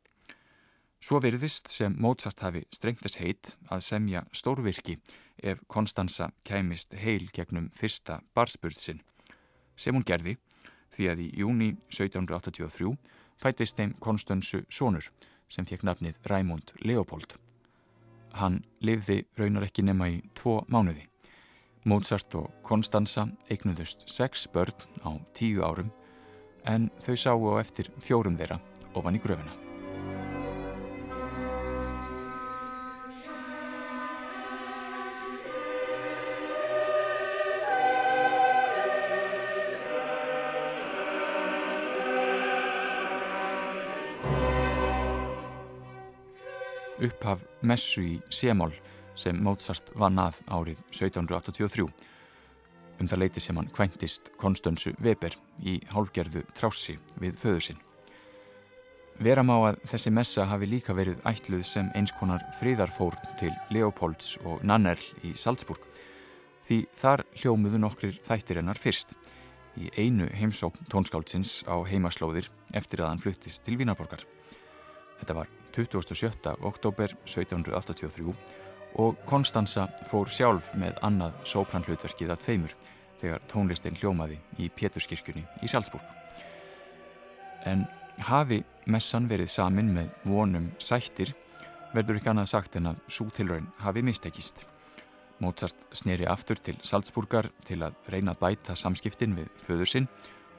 Svo 1.02 1.18
veriðist 1.20 1.68
sem 1.68 1.96
Mozart 2.00 2.40
hafi 2.40 2.62
strengtast 2.72 3.18
heit 3.20 3.56
að 3.68 3.84
semja 3.84 4.22
stórvirki 4.32 4.96
ef 5.42 5.60
Konstanza 5.66 6.30
kæmist 6.46 6.94
heil 6.94 7.26
gegnum 7.34 7.68
fyrsta 7.74 8.22
barsburðsinn, 8.32 9.02
sem 9.76 9.92
hún 9.92 10.06
gerði 10.06 10.38
því 10.94 11.08
að 11.10 11.24
í 11.26 11.28
júni 11.42 11.72
1783 11.90 12.94
fætist 13.42 13.78
þeim 13.78 13.94
Konstansu 14.00 14.62
Sónur 14.70 15.08
sem 15.52 15.66
fekk 15.68 15.84
nafnið 15.86 16.18
Raimund 16.30 16.74
Leopold. 16.86 17.34
Hann 18.38 18.62
lifði 18.80 19.24
raunar 19.36 19.66
ekki 19.66 19.84
nema 19.84 20.08
í 20.08 20.20
tvo 20.38 20.62
mánuði. 20.72 21.08
Mozart 21.84 22.34
og 22.38 22.52
Konstansa 22.62 23.26
eignuðust 23.50 24.06
sex 24.08 24.46
börn 24.54 24.86
á 25.02 25.10
tíu 25.34 25.66
árum 25.66 25.90
en 26.64 26.88
þau 27.02 27.16
sáu 27.18 27.50
á 27.50 27.60
eftir 27.60 27.90
fjórum 27.98 28.38
þeirra 28.38 28.62
ofan 28.94 29.18
í 29.18 29.22
gröfina. 29.22 29.61
Upphaf 47.06 47.44
messu 47.62 48.06
í 48.06 48.16
Semol 48.30 48.72
sem 49.18 49.38
Mozart 49.44 49.92
vann 49.98 50.20
að 50.22 50.40
árið 50.48 50.82
1783 50.90 51.86
um 53.02 53.08
það 53.08 53.22
leiti 53.24 53.42
sem 53.42 53.56
hann 53.58 53.70
kvæntist 53.74 54.32
Konstansu 54.40 54.92
Weber 55.02 55.34
í 55.66 55.78
hálfgerðu 55.92 56.44
trássi 56.56 56.98
við 57.20 57.38
föður 57.40 57.66
sinn. 57.66 57.80
Vera 59.22 59.44
má 59.44 59.54
að 59.58 59.80
þessi 59.90 60.10
messa 60.14 60.46
hafi 60.48 60.66
líka 60.66 60.94
verið 60.96 61.20
ætluð 61.28 61.64
sem 61.68 61.90
einskonar 61.98 62.44
fríðarfórn 62.60 63.36
til 63.40 63.52
Leopolds 63.74 64.36
og 64.48 64.62
Nannerl 64.66 65.02
í 65.26 65.34
Salzburg 65.38 65.82
því 66.66 66.78
þar 66.98 67.24
hljómuðu 67.42 67.82
nokkrir 67.82 68.20
þættir 68.26 68.62
hennar 68.62 68.80
fyrst 68.80 69.14
í 69.78 69.90
einu 69.96 70.28
heimsókn 70.36 70.88
tónskáldsins 70.92 71.62
á 71.68 71.76
heimaslóðir 71.88 72.48
eftir 72.76 73.02
að 73.02 73.12
hann 73.12 73.22
fluttist 73.24 73.64
til 73.66 73.78
Vínarborgar. 73.80 74.24
Þetta 75.20 75.38
var 75.42 75.52
27. 75.72 76.56
oktober 76.60 77.14
1783 77.24 78.34
og 79.00 79.16
Konstanza 79.24 79.86
fór 80.10 80.28
sjálf 80.28 80.72
með 80.76 80.98
annað 81.06 81.38
sópranhlutverkið 81.48 82.32
að 82.34 82.42
tveimur 82.44 82.74
þegar 83.22 83.44
tónlistin 83.48 83.96
hljómaði 83.96 84.38
í 84.60 84.68
Péturskirkjunni 84.68 85.44
í 85.62 85.70
Salzburg. 85.70 86.04
En 87.64 87.86
hafi 88.26 88.60
messan 88.90 89.28
verið 89.30 89.52
samin 89.54 89.92
með 89.94 90.10
vonum 90.28 90.68
sættir 90.82 91.32
verður 91.94 92.18
ekki 92.18 92.32
annað 92.32 92.50
sagt 92.52 92.76
en 92.76 92.90
að 92.92 93.00
svo 93.08 93.28
tilraun 93.32 93.70
hafi 93.80 94.02
mistekist. 94.04 94.66
Mozart 95.42 95.88
sneri 95.96 96.26
aftur 96.28 96.60
til 96.60 96.76
Salzburgar 96.86 97.48
til 97.66 97.80
að 97.82 97.96
reyna 98.12 98.34
að 98.34 98.42
bæta 98.44 98.76
samskiptin 98.78 99.38
við 99.38 99.48
föður 99.64 99.94
sinn 99.94 100.10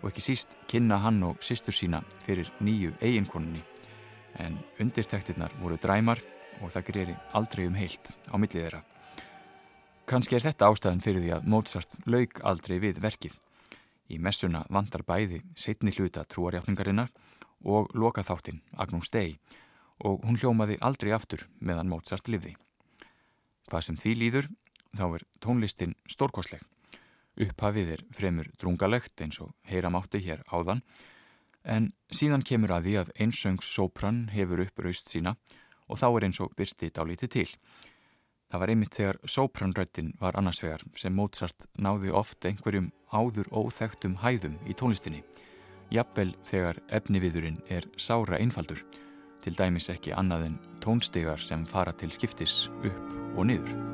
og 0.01 0.09
ekki 0.09 0.25
síst 0.25 0.57
kynna 0.67 0.99
hann 1.03 1.21
og 1.23 1.43
sýstur 1.45 1.75
sína 1.75 2.01
fyrir 2.25 2.49
nýju 2.63 2.95
eiginkonunni 3.01 3.63
en 4.39 4.57
undirtektirnar 4.81 5.53
voru 5.61 5.77
dræmar 5.81 6.21
og 6.61 6.71
það 6.73 6.87
greiði 6.89 7.15
aldrei 7.37 7.67
um 7.67 7.77
heilt 7.77 8.13
á 8.29 8.35
millið 8.37 8.65
þeirra. 8.65 8.81
Kanski 10.09 10.35
er 10.35 10.43
þetta 10.43 10.67
ástæðan 10.67 11.03
fyrir 11.03 11.23
því 11.23 11.31
að 11.37 11.45
Mozart 11.53 11.95
laug 12.05 12.39
aldrei 12.43 12.77
við 12.83 12.99
verkið. 13.03 13.37
Í 14.11 14.19
messuna 14.19 14.65
vandar 14.69 15.05
bæði 15.07 15.41
setni 15.55 15.93
hluta 15.95 16.25
trúarjáfningarinnar 16.27 17.11
og 17.63 17.93
loka 17.95 18.23
þáttinn 18.25 18.59
Agnús 18.75 19.09
Dei 19.13 19.37
og 20.03 20.25
hún 20.27 20.37
hljómaði 20.39 20.77
aldrei 20.83 21.13
aftur 21.15 21.45
meðan 21.59 21.89
Mozart 21.89 22.27
livði. 22.27 22.57
Hvað 23.71 23.85
sem 23.87 23.97
því 23.97 24.13
líður, 24.19 24.49
þá 24.97 25.05
er 25.07 25.25
tónlistin 25.39 25.95
stórkosleg. 26.11 26.61
Upphafið 27.39 27.95
er 27.95 28.03
fremur 28.13 28.49
drungalegt 28.61 29.23
eins 29.23 29.39
og 29.41 29.53
heyra 29.65 29.89
mátti 29.89 30.19
hér 30.21 30.43
áðan, 30.51 30.83
en 31.63 31.91
síðan 32.13 32.43
kemur 32.45 32.75
að 32.75 32.87
því 32.87 32.95
að 33.01 33.11
einsöngs 33.25 33.69
sopran 33.75 34.27
hefur 34.33 34.63
upp 34.65 34.83
raust 34.83 35.11
sína 35.11 35.35
og 35.87 35.99
þá 35.99 36.07
er 36.09 36.27
eins 36.27 36.41
og 36.43 36.53
byrti 36.57 36.91
dálítið 36.93 37.33
til. 37.35 37.49
Það 38.53 38.61
var 38.61 38.69
einmitt 38.69 38.97
þegar 38.97 39.17
sopranröttin 39.25 40.11
var 40.21 40.37
annarsvegar 40.37 40.83
sem 40.99 41.15
Mozart 41.17 41.65
náði 41.73 42.11
oft 42.13 42.45
einhverjum 42.45 42.91
áður 43.09 43.49
óþektum 43.49 44.19
hæðum 44.21 44.59
í 44.69 44.75
tónlistinni. 44.77 45.23
Jafnvel 45.93 46.35
þegar 46.49 46.81
efniviðurinn 46.93 47.57
er 47.73 47.87
sára 47.97 48.37
einfaldur, 48.37 48.83
til 49.41 49.55
dæmis 49.57 49.89
ekki 49.93 50.13
annað 50.15 50.47
en 50.51 50.61
tónstegar 50.85 51.41
sem 51.41 51.65
fara 51.65 51.97
til 51.97 52.13
skiptis 52.13 52.67
upp 52.85 53.19
og 53.33 53.49
niður. 53.49 53.92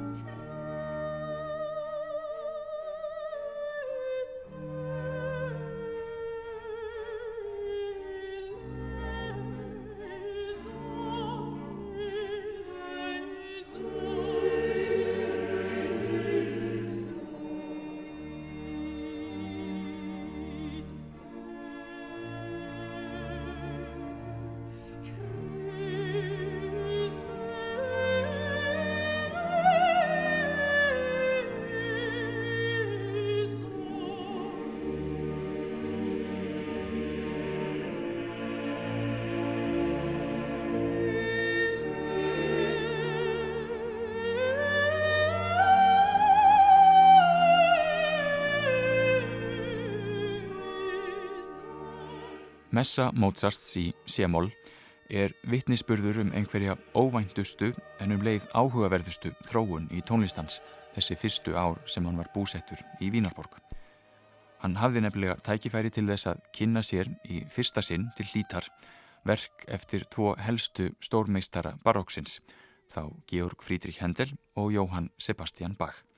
Messa 52.80 53.10
Mozarts 53.12 53.74
í 53.76 53.90
Sémól 54.08 54.46
er 55.12 55.34
vittnisspurður 55.52 56.22
um 56.22 56.30
einhverja 56.32 56.78
óvæntustu 56.96 57.74
en 58.00 58.14
um 58.16 58.22
leið 58.24 58.46
áhugaverðustu 58.56 59.34
þróun 59.50 59.90
í 59.92 60.00
tónlistans 60.08 60.62
þessi 60.94 61.18
fyrstu 61.20 61.58
ár 61.60 61.82
sem 61.92 62.08
hann 62.08 62.16
var 62.22 62.30
búsettur 62.32 62.80
í 63.04 63.10
Vínarborg. 63.12 63.58
Hann 64.64 64.80
hafði 64.80 65.04
nefnilega 65.04 65.36
tækifæri 65.44 65.92
til 65.92 66.06
þess 66.08 66.32
að 66.32 66.46
kynna 66.56 66.86
sér 66.86 67.12
í 67.28 67.42
fyrsta 67.52 67.84
sinn 67.84 68.08
til 68.16 68.30
hlítar 68.32 68.70
verk 69.28 69.68
eftir 69.68 70.08
tvo 70.08 70.38
helstu 70.40 70.94
stórmeistara 71.04 71.76
baróksins, 71.84 72.40
þá 72.88 73.10
Georg 73.28 73.60
Friedrich 73.66 74.00
Händel 74.00 74.38
og 74.56 74.72
Jóhann 74.72 75.12
Sebastian 75.20 75.76
Bach. 75.76 76.09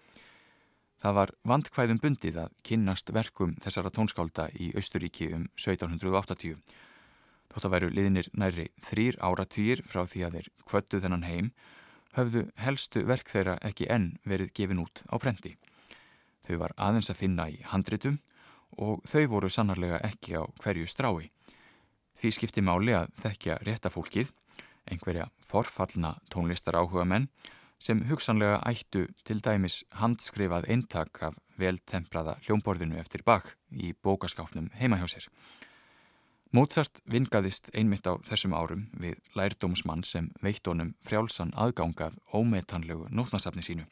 Það 1.02 1.16
var 1.18 1.32
vandkvæðum 1.50 2.00
bundið 2.02 2.36
að 2.44 2.58
kynnast 2.68 3.10
verkum 3.10 3.56
þessara 3.64 3.90
tónskálda 3.90 4.52
í 4.54 4.68
Austuríki 4.78 5.32
um 5.34 5.48
1780. 5.58 6.60
Þótt 7.50 7.66
að 7.66 7.74
væru 7.74 7.90
liðinir 7.90 8.28
næri 8.38 8.68
þrýr 8.86 9.18
áratvír 9.18 9.82
frá 9.82 10.04
því 10.06 10.22
að 10.28 10.36
þeir 10.38 10.50
kvöttu 10.70 11.00
þennan 11.02 11.26
heim, 11.26 11.50
höfðu 12.14 12.44
helstu 12.62 13.02
verk 13.10 13.32
þeirra 13.34 13.58
ekki 13.66 13.88
enn 13.90 14.12
verið 14.30 14.54
gefin 14.60 14.84
út 14.84 15.02
á 15.10 15.18
brendi. 15.18 15.56
Þau 16.46 16.56
var 16.62 16.76
aðeins 16.78 17.10
að 17.10 17.22
finna 17.24 17.48
í 17.50 17.58
handritum 17.72 18.20
og 18.78 19.02
þau 19.10 19.26
voru 19.34 19.50
sannarlega 19.50 20.04
ekki 20.06 20.38
á 20.38 20.46
hverju 20.62 20.86
strái. 20.86 21.32
Því 22.22 22.34
skipti 22.38 22.62
máli 22.62 22.94
að 22.94 23.10
þekkja 23.24 23.58
réttafólkið, 23.66 24.30
einhverja 24.86 25.32
forfallna 25.42 26.14
tónlistar 26.30 26.78
áhuga 26.78 27.08
menn, 27.10 27.28
sem 27.82 28.04
hugsanlega 28.10 28.60
ættu 28.70 29.08
til 29.26 29.42
dæmis 29.42 29.82
handskrifað 29.98 30.70
eintak 30.70 31.24
af 31.26 31.38
veltempraða 31.58 32.38
hljómborðinu 32.46 33.00
eftir 33.02 33.26
bak 33.26 33.56
í 33.72 33.94
bókaskáfnum 34.06 34.70
heima 34.78 35.00
hjá 35.02 35.08
sér. 35.10 35.28
Mozart 36.52 37.00
vingaðist 37.08 37.70
einmitt 37.74 38.06
á 38.06 38.20
þessum 38.28 38.54
árum 38.54 38.88
við 39.00 39.18
lærdómsmann 39.40 40.04
sem 40.04 40.30
veitt 40.44 40.68
honum 40.68 40.94
frjálsan 41.08 41.54
aðgangað 41.56 42.18
ómetanlegu 42.36 43.08
nótnarsafni 43.10 43.64
sínu. 43.64 43.86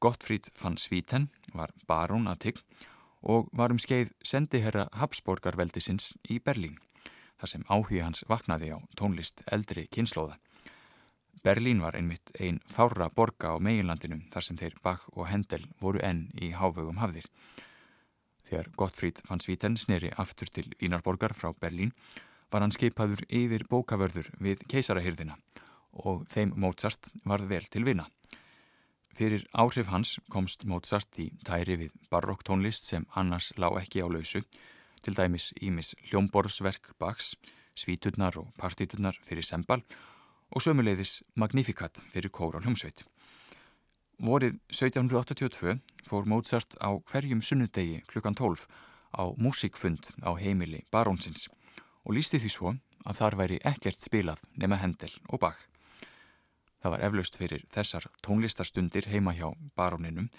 Gottfríd 0.00 0.50
van 0.60 0.76
Svíten 0.76 1.30
var 1.54 1.72
barón 1.88 2.28
að 2.28 2.42
tigg 2.44 2.60
og 3.22 3.48
var 3.56 3.72
um 3.72 3.80
skeið 3.80 4.12
sendiherra 4.22 4.90
Habsborgarveldisins 5.00 6.12
í 6.28 6.36
Berlín, 6.38 6.76
þar 7.40 7.52
sem 7.54 7.64
áhuga 7.72 8.04
hans 8.04 8.22
vaknaði 8.28 8.76
á 8.76 8.78
tónlist 8.94 9.40
eldri 9.48 9.88
kynnslóða. 9.88 10.36
Berlín 11.46 11.78
var 11.78 11.94
einmitt 11.94 12.32
einn 12.42 12.56
fára 12.66 13.06
borga 13.14 13.52
á 13.54 13.62
meginlandinu 13.62 14.16
þar 14.32 14.44
sem 14.44 14.56
þeir 14.58 14.72
Bach 14.82 15.04
og 15.12 15.28
Hendel 15.30 15.62
voru 15.78 16.00
enn 16.02 16.24
í 16.42 16.48
hávögum 16.50 16.98
hafðir. 16.98 17.28
Þegar 18.50 18.70
Gottfríd 18.80 19.20
van 19.28 19.42
Svíten 19.44 19.76
sneri 19.78 20.10
aftur 20.18 20.50
til 20.50 20.72
Vínarborgar 20.80 21.36
frá 21.38 21.52
Berlín 21.54 21.92
var 22.50 22.64
hann 22.64 22.74
skipaður 22.74 23.22
yfir 23.30 23.62
bókavörður 23.70 24.32
við 24.42 24.64
keisarahyrðina 24.72 25.36
og 26.02 26.24
þeim 26.34 26.56
Mozart 26.58 27.12
varð 27.22 27.46
vel 27.54 27.70
til 27.70 27.84
vina. 27.86 28.08
Fyrir 29.14 29.46
áhrif 29.54 29.86
hans 29.94 30.16
komst 30.28 30.66
Mozart 30.66 31.22
í 31.22 31.28
tæri 31.46 31.78
við 31.84 31.94
barokktónlist 32.10 32.90
sem 32.90 33.06
annars 33.14 33.52
lág 33.54 33.78
ekki 33.84 34.02
á 34.02 34.10
lausu, 34.10 34.42
til 34.98 35.14
dæmis 35.14 35.52
Ímis 35.62 35.94
hljómborðsverk 36.10 36.96
Bachs, 36.98 37.36
svíturnar 37.78 38.34
og 38.42 38.50
partíturnar 38.58 39.14
fyrir 39.22 39.46
sembal 39.46 39.86
og 40.54 40.62
sömuleiðis 40.62 41.20
Magnificat 41.34 42.00
fyrir 42.12 42.30
kóra 42.30 42.60
hljómsveit. 42.62 43.04
Vorið 44.16 44.56
1782 44.72 45.76
fór 46.06 46.26
Mozart 46.30 46.76
á 46.80 46.94
hverjum 47.10 47.42
sunnudegi 47.44 48.02
klukkan 48.08 48.34
12 48.34 48.64
á 49.12 49.24
músikfund 49.36 50.12
á 50.24 50.32
heimili 50.40 50.86
barónsins 50.90 51.48
og 52.04 52.16
lísti 52.16 52.40
því 52.40 52.50
svo 52.52 52.72
að 53.04 53.18
þar 53.20 53.36
væri 53.40 53.58
ekkert 53.64 54.00
spilað 54.00 54.40
nema 54.56 54.78
Hendel 54.80 55.12
og 55.28 55.42
Bach. 55.42 55.58
Það 56.80 56.92
var 56.94 57.04
eflaust 57.08 57.36
fyrir 57.36 57.66
þessar 57.74 58.08
tónlistarstundir 58.22 59.10
heima 59.10 59.34
hjá 59.34 59.50
baróninum 59.76 60.30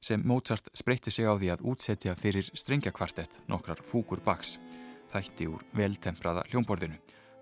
sem 0.00 0.22
Mozart 0.26 0.70
spreytti 0.74 1.12
sig 1.12 1.28
á 1.28 1.36
því 1.36 1.52
að 1.52 1.64
útsetja 1.70 2.16
fyrir 2.16 2.50
strengjakvartett 2.56 3.42
nokkrar 3.48 3.82
fúkur 3.84 4.22
Bachs, 4.24 4.56
þætti 5.12 5.50
úr 5.52 5.64
veltempraða 5.76 6.46
hljómborðinu 6.48 6.98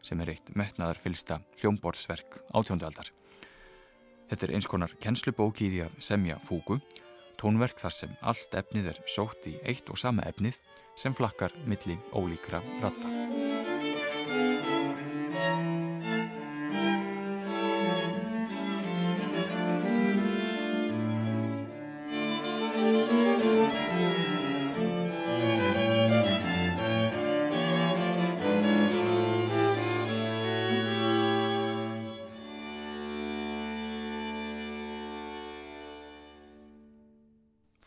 sem 0.08 0.20
er 0.24 0.32
eitt 0.32 0.54
metnaðar 0.56 1.00
fylsta 1.02 1.40
hljómborðsverk 1.60 2.40
átjóndualdar. 2.56 3.12
Þetta 4.28 4.46
er 4.46 4.54
eins 4.56 4.68
konar 4.68 4.94
kennslubóki 5.02 5.68
í 5.68 5.74
því 5.74 5.84
að 5.86 6.00
semja 6.10 6.38
fúgu, 6.44 6.80
tónverk 7.40 7.80
þar 7.80 7.96
sem 7.96 8.16
allt 8.20 8.56
efnið 8.60 8.92
er 8.94 9.02
sótt 9.08 9.48
í 9.48 9.56
eitt 9.68 9.88
og 9.92 10.00
sama 10.00 10.26
efnið 10.28 10.60
sem 10.98 11.16
flakkar 11.16 11.54
milli 11.68 12.00
ólíkra 12.12 12.64
ratta. 12.82 13.47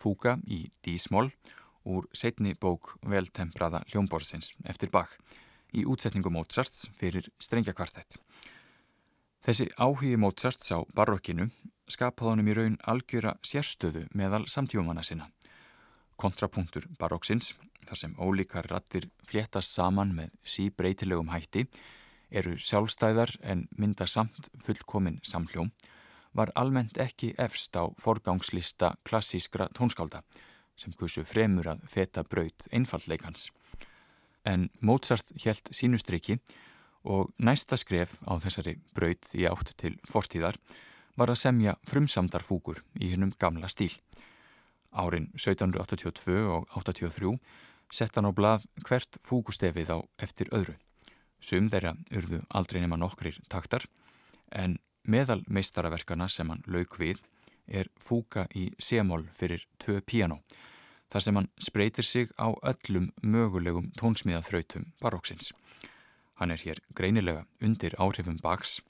Fúka 0.02 0.40
í 0.50 0.64
D-smól 0.82 1.30
úr 1.86 2.08
setni 2.18 2.54
bók 2.58 2.96
veltempraða 3.06 3.84
hljómborðsins 3.92 4.54
eftir 4.66 4.90
Bach 4.94 5.14
í 5.78 5.86
útsetningu 5.88 6.32
Mozarts 6.34 6.88
fyrir 6.98 7.30
strengjakvartett. 7.42 8.18
Þessi 9.46 9.70
áhugi 9.78 10.18
Mozarts 10.22 10.74
á 10.74 10.82
barokkinu 10.94 11.50
skapaði 11.90 12.32
honum 12.32 12.50
í 12.52 12.58
raun 12.58 12.78
algjöra 12.88 13.36
sérstöðu 13.46 14.06
meðal 14.18 14.46
samtífumanna 14.50 15.04
sinna. 15.06 15.30
Kontrapunktur 16.22 16.86
baroksins, 17.00 17.56
þar 17.88 17.98
sem 17.98 18.14
ólíkar 18.22 18.70
rattir 18.70 19.10
fléttast 19.26 19.74
saman 19.74 20.14
með 20.18 20.36
síbreytilegum 20.46 21.32
hætti, 21.34 21.66
eru 22.30 22.54
sjálfstæðar 22.56 23.34
en 23.42 23.66
mynda 23.78 24.06
samt 24.08 24.52
fullkomin 24.64 25.20
samhljóm 25.26 25.72
var 26.38 26.52
almennt 26.56 26.98
ekki 27.02 27.34
efst 27.38 27.76
á 27.76 27.84
forgangslista 28.00 28.96
klassískra 29.08 29.68
tónskálda 29.76 30.22
sem 30.80 30.94
kursu 30.98 31.24
fremur 31.28 31.68
að 31.74 31.84
feta 31.92 32.24
braut 32.24 32.68
einfallleikans. 32.72 33.50
En 34.46 34.70
Mozart 34.82 35.34
helt 35.44 35.70
sínustriki 35.76 36.40
og 37.04 37.32
næsta 37.38 37.78
skref 37.78 38.18
á 38.26 38.38
þessari 38.42 38.78
braut 38.96 39.34
í 39.38 39.46
átt 39.50 39.76
til 39.78 39.98
fortíðar 40.10 40.58
var 41.18 41.30
að 41.30 41.42
semja 41.44 41.76
frumsamdar 41.88 42.46
fúkur 42.46 42.82
í 42.98 43.12
hennum 43.12 43.34
gamla 43.38 43.70
stíl. 43.70 43.94
Árin 44.92 45.30
1782 45.36 46.38
og 46.52 46.68
83 46.76 47.36
sett 47.92 48.16
hann 48.16 48.28
á 48.28 48.34
blað 48.34 48.66
hvert 48.88 49.20
fúkustefið 49.24 49.92
á 49.92 49.98
eftir 50.24 50.52
öðru. 50.56 50.78
Sum 51.42 51.70
þeirra 51.74 51.96
urðu 52.14 52.42
aldrei 52.50 52.82
nema 52.82 53.00
nokkrir 53.00 53.40
taktar 53.50 53.86
en 54.52 54.78
Meðal 55.08 55.42
meistaraverkana 55.50 56.28
sem 56.30 56.50
hann 56.50 56.62
lauk 56.68 56.98
við 57.00 57.22
er 57.68 57.90
fúka 57.98 58.46
í 58.56 58.70
semól 58.80 59.24
fyrir 59.34 59.66
tvö 59.82 60.02
piano, 60.06 60.42
þar 61.10 61.26
sem 61.26 61.40
hann 61.40 61.50
spreytir 61.58 62.06
sig 62.06 62.30
á 62.38 62.54
öllum 62.54 63.10
mögulegum 63.24 63.92
tónsmíðaþrautum 63.98 64.92
baróksins. 65.02 65.52
Hann 66.38 66.52
er 66.52 66.62
hér 66.62 66.82
greinilega 66.96 67.46
undir 67.62 67.96
áhrifum 67.98 68.38
baks, 68.42 68.82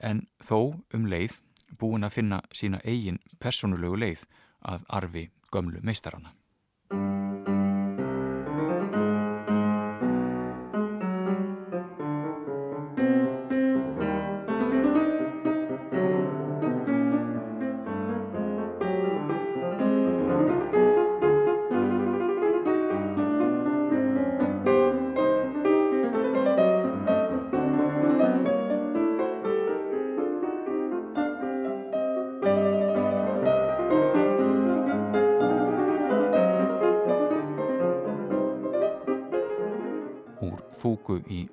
en 0.00 0.26
þó 0.40 0.80
um 0.94 1.06
leið 1.06 1.36
búin 1.78 2.04
að 2.04 2.16
finna 2.16 2.40
sína 2.52 2.80
eigin 2.84 3.20
personulegu 3.38 3.96
leið 4.00 4.24
að 4.64 4.84
arfi 4.88 5.28
gömlu 5.52 5.80
meistarana. 5.82 6.32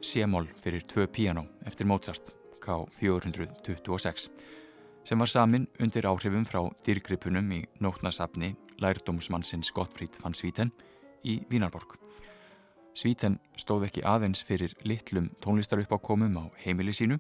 C-moll 0.08 0.48
fyrir 0.64 0.86
tvö 0.88 1.04
piano 1.12 1.44
eftir 1.68 1.88
Mozart 1.90 2.30
K426 2.64 4.30
sem 5.08 5.20
var 5.20 5.28
samin 5.28 5.66
undir 5.84 6.08
áhrifum 6.08 6.46
frá 6.48 6.62
dýrgripunum 6.88 7.50
í 7.52 7.60
nótnasafni 7.84 8.54
lærdómsmannsins 8.80 9.74
Gottfried 9.76 10.16
van 10.24 10.36
Svíten 10.36 10.72
í 11.28 11.42
Vínarborg. 11.52 11.98
Svíten 12.96 13.36
stóð 13.60 13.90
ekki 13.90 14.06
aðeins 14.08 14.46
fyrir 14.48 14.78
litlum 14.88 15.28
tónlistaruppákomum 15.44 16.40
á 16.40 16.44
heimili 16.64 16.96
sínu 16.96 17.20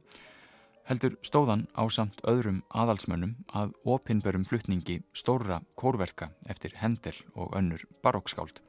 heldur 0.88 1.20
stóðan 1.28 1.68
á 1.76 1.84
samt 1.92 2.24
öðrum 2.24 2.64
aðalsmönnum 2.72 3.36
að 3.52 3.76
opinberum 3.84 4.48
flutningi 4.48 5.02
stóra 5.12 5.60
kórverka 5.76 6.32
eftir 6.48 6.80
Hendel 6.80 7.16
og 7.36 7.52
önnur 7.60 7.84
barókskáld. 8.00 8.64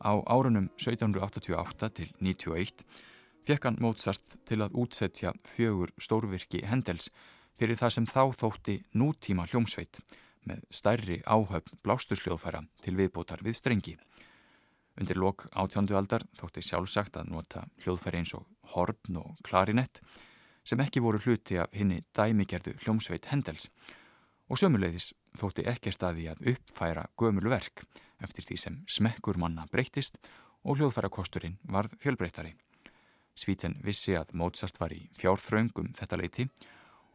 Á 0.00 0.16
árunum 0.24 0.72
1788 0.80 1.92
til 2.00 2.12
91 2.24 2.84
fekk 3.50 3.66
hann 3.66 3.80
Mozart 3.82 4.36
til 4.46 4.60
að 4.62 4.76
útsetja 4.78 5.32
fjögur 5.42 5.90
stórvirki 5.98 6.60
Hendels 6.70 7.08
fyrir 7.58 7.78
það 7.80 7.94
sem 7.96 8.06
þá 8.06 8.22
þótti 8.38 8.76
nútíma 8.94 9.46
hljómsveit 9.50 9.98
með 10.46 10.62
stærri 10.70 11.16
áhöfn 11.26 11.80
blástursljóðfæra 11.82 12.60
til 12.84 12.94
viðbótar 13.00 13.42
við 13.42 13.58
strengi. 13.58 13.96
Undir 15.00 15.18
lok 15.18 15.48
átjándu 15.50 15.98
aldar 15.98 16.26
þótti 16.38 16.62
sjálfsagt 16.62 17.18
að 17.18 17.32
nota 17.34 17.64
hljóðfæri 17.82 18.22
eins 18.22 18.36
og 18.38 18.46
horn 18.76 19.18
og 19.18 19.42
klarinett 19.42 19.98
sem 20.62 20.80
ekki 20.86 21.02
voru 21.02 21.18
hluti 21.18 21.58
af 21.58 21.74
henni 21.74 22.04
dæmigerðu 22.14 22.76
hljómsveit 22.84 23.32
Hendels 23.32 23.66
og 24.46 24.62
sömuleiðis 24.62 25.10
þótti 25.40 25.66
ekkert 25.66 26.06
að 26.06 26.20
því 26.20 26.30
að 26.30 26.48
uppfæra 26.54 27.08
gömulu 27.18 27.50
verk 27.50 27.82
eftir 28.22 28.46
því 28.46 28.62
sem 28.62 28.80
smekkur 28.86 29.42
manna 29.42 29.66
breytist 29.72 30.22
og 30.62 30.78
hljóðfærakosturinn 30.78 31.58
varð 31.66 31.98
fjölbreytari. 31.98 32.54
Svíten 33.38 33.78
vissi 33.84 34.16
að 34.18 34.34
Mozart 34.36 34.80
var 34.80 34.92
í 34.92 35.00
fjárþraungum 35.18 35.92
þetta 35.96 36.18
leiti 36.20 36.46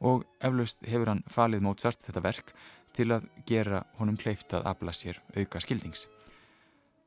og 0.05 0.25
eflaust 0.43 0.83
hefur 0.87 1.11
hann 1.13 1.23
falið 1.31 1.63
Mozart 1.65 2.03
þetta 2.07 2.23
verk 2.23 2.53
til 2.95 3.11
að 3.11 3.27
gera 3.47 3.83
honum 3.99 4.17
kleift 4.19 4.53
að 4.55 4.67
abla 4.71 4.93
sér 4.95 5.19
auka 5.35 5.61
skildings. 5.63 6.07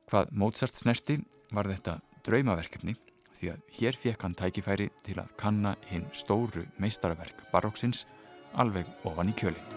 Hvað 0.09 0.32
Mozart 0.32 0.76
snerti 0.76 1.18
var 1.52 1.68
þetta 1.68 1.98
draumaverkefni 2.26 2.96
því 3.38 3.52
að 3.52 3.64
hér 3.78 3.98
fekk 4.02 4.24
hann 4.26 4.38
tækifæri 4.38 4.88
til 5.04 5.18
að 5.22 5.34
kanna 5.40 5.74
hinn 5.90 6.09
stóru 6.12 6.66
meistaraverk 6.82 7.46
baróksins 7.52 8.04
alveg 8.59 8.88
ofan 9.09 9.30
í 9.32 9.36
kjölinn. 9.38 9.76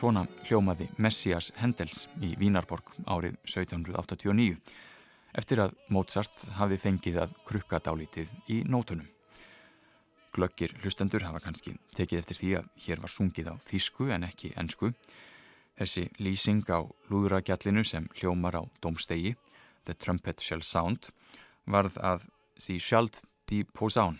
Svona 0.00 0.22
hljómaði 0.46 0.86
Messias 0.96 1.50
Hendels 1.60 2.06
í 2.24 2.30
Vínarborg 2.40 2.86
árið 3.04 3.34
1789 3.44 4.54
eftir 5.36 5.60
að 5.60 5.74
Mozart 5.92 6.38
hafi 6.56 6.78
fengið 6.80 7.18
að 7.20 7.34
krukka 7.44 7.82
dálítið 7.84 8.30
í 8.48 8.62
nótunum. 8.64 9.04
Glöggir 10.32 10.72
hlustendur 10.80 11.26
hafa 11.28 11.42
kannski 11.44 11.74
tekið 11.98 12.22
eftir 12.22 12.38
því 12.38 12.52
að 12.62 12.70
hér 12.86 13.02
var 13.02 13.12
sungið 13.12 13.50
á 13.52 13.54
þísku 13.66 14.08
en 14.16 14.24
ekki 14.24 14.54
ennsku. 14.62 14.94
Þessi 15.76 16.06
lýsing 16.16 16.64
á 16.72 16.80
lúðragjallinu 17.12 17.84
sem 17.84 18.08
hljómar 18.16 18.56
á 18.56 18.62
domstegi, 18.80 19.34
The 19.84 19.98
Trumpet 20.00 20.40
Shall 20.40 20.64
Sound, 20.64 21.10
varð 21.68 22.00
að 22.00 22.24
því 22.56 22.78
sjálf 22.80 23.20
dí 23.52 23.66
posán 23.68 24.16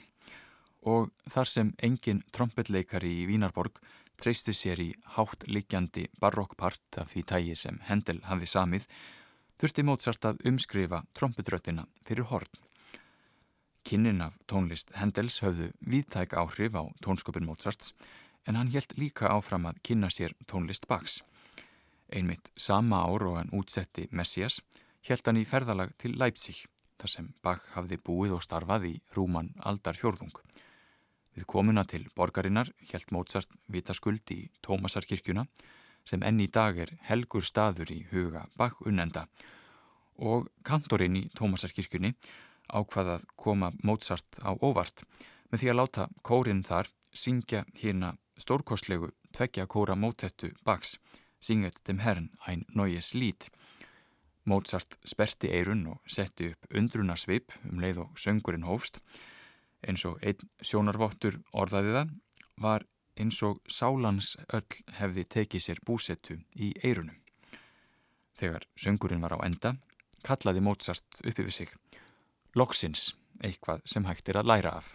og 0.85 1.09
þar 1.29 1.49
sem 1.49 1.73
engin 1.81 2.21
trompetleikari 2.37 3.23
í 3.23 3.27
Vínarborg 3.33 3.81
treysti 4.21 4.55
sér 4.57 4.81
í 4.83 4.91
hátt 5.17 5.47
liggjandi 5.49 6.07
barokkpart 6.21 7.01
af 7.03 7.13
því 7.13 7.23
tægi 7.33 7.57
sem 7.59 7.81
Hendel 7.89 8.21
hafði 8.29 8.49
samið, 8.53 8.87
þurfti 9.61 9.85
Mozart 9.85 10.27
að 10.29 10.43
umskrifa 10.51 11.03
trompetröttina 11.17 11.87
fyrir 12.07 12.29
horn. 12.31 12.51
Kinnin 13.85 14.21
af 14.21 14.37
tónlist 14.47 14.93
Hendels 15.01 15.41
höfðu 15.41 15.71
viðtæk 15.81 16.37
áhrif 16.37 16.77
á 16.77 16.85
tónsköpun 17.05 17.49
Mozarts 17.49 17.95
en 18.47 18.57
hann 18.57 18.73
helt 18.75 18.97
líka 18.99 19.33
áfram 19.33 19.69
að 19.69 19.81
kynna 19.87 20.11
sér 20.13 20.37
tónlist 20.47 20.87
Bachs. 20.89 21.21
Einmitt 22.13 22.51
sama 22.57 23.05
ár 23.07 23.25
og 23.29 23.39
hann 23.41 23.53
útsetti 23.57 24.09
Messias 24.11 24.61
helt 25.09 25.27
hann 25.27 25.41
í 25.41 25.47
ferðalag 25.49 25.95
til 25.99 26.17
Leipzig, 26.19 26.67
þar 27.01 27.15
sem 27.15 27.33
Bach 27.43 27.65
hafði 27.75 28.01
búið 28.05 28.37
og 28.37 28.45
starfað 28.45 28.89
í 28.91 28.95
rúman 29.17 29.55
aldar 29.65 29.97
fjórðung. 29.97 30.35
Við 31.41 31.47
komuna 31.49 31.87
til 31.89 32.03
borgarinnar 32.13 32.69
helt 32.91 33.13
Mozart 33.17 33.49
vitaskuld 33.73 34.29
í 34.35 34.43
Tómasarkirkjuna 34.61 35.47
sem 36.05 36.21
enn 36.21 36.43
í 36.45 36.51
dag 36.53 36.77
er 36.77 36.93
helgur 37.09 37.47
staður 37.47 37.93
í 37.95 38.03
huga 38.11 38.43
Bach 38.61 38.83
unnenda 38.85 39.25
og 40.21 40.51
kantorinn 40.69 41.17
í 41.17 41.23
Tómasarkirkjunni 41.33 42.13
ákvaðað 42.69 43.25
koma 43.41 43.73
Mozart 43.81 44.37
á 44.45 44.53
óvart 44.53 45.01
með 45.49 45.63
því 45.63 45.73
að 45.73 45.81
láta 45.81 46.07
kórin 46.21 46.61
þar 46.67 46.93
syngja 47.17 47.65
hérna 47.81 48.13
stórkostlegu 48.37 49.09
tveggja 49.33 49.65
kóra 49.65 49.97
mótettu 49.97 50.53
Bachs 50.69 50.99
Singet 51.41 51.81
dem 51.89 52.03
Herrn 52.05 52.29
ein 52.45 52.67
neues 52.77 53.15
Lied. 53.17 53.47
Mozart 54.45 54.99
sperti 55.09 55.49
eirun 55.49 55.87
og 55.95 56.01
setti 56.05 56.51
upp 56.53 56.77
undrunarsvip 56.77 57.55
um 57.71 57.81
leið 57.81 58.03
og 58.05 58.21
söngurinn 58.21 58.67
hófst. 58.69 59.01
Eins 59.87 60.05
og 60.09 60.19
einn 60.21 60.49
sjónarvottur 60.61 61.41
orðaði 61.57 61.95
það 61.97 62.11
var 62.61 62.85
eins 63.21 63.41
og 63.47 63.61
sálans 63.69 64.35
öll 64.53 64.67
hefði 64.99 65.25
tekið 65.37 65.65
sér 65.65 65.81
búsettu 65.87 66.39
í 66.57 66.73
eirunum. 66.85 67.17
Þegar 68.41 68.67
söngurinn 68.77 69.25
var 69.25 69.37
á 69.37 69.45
enda, 69.45 69.75
kallaði 70.25 70.65
Mozart 70.65 71.21
upp 71.25 71.43
yfir 71.45 71.53
sig. 71.53 71.75
Loksins, 72.57 73.15
eitthvað 73.45 73.85
sem 73.85 74.09
hægt 74.09 74.33
er 74.33 74.41
að 74.41 74.51
læra 74.53 74.77
af. 74.81 74.95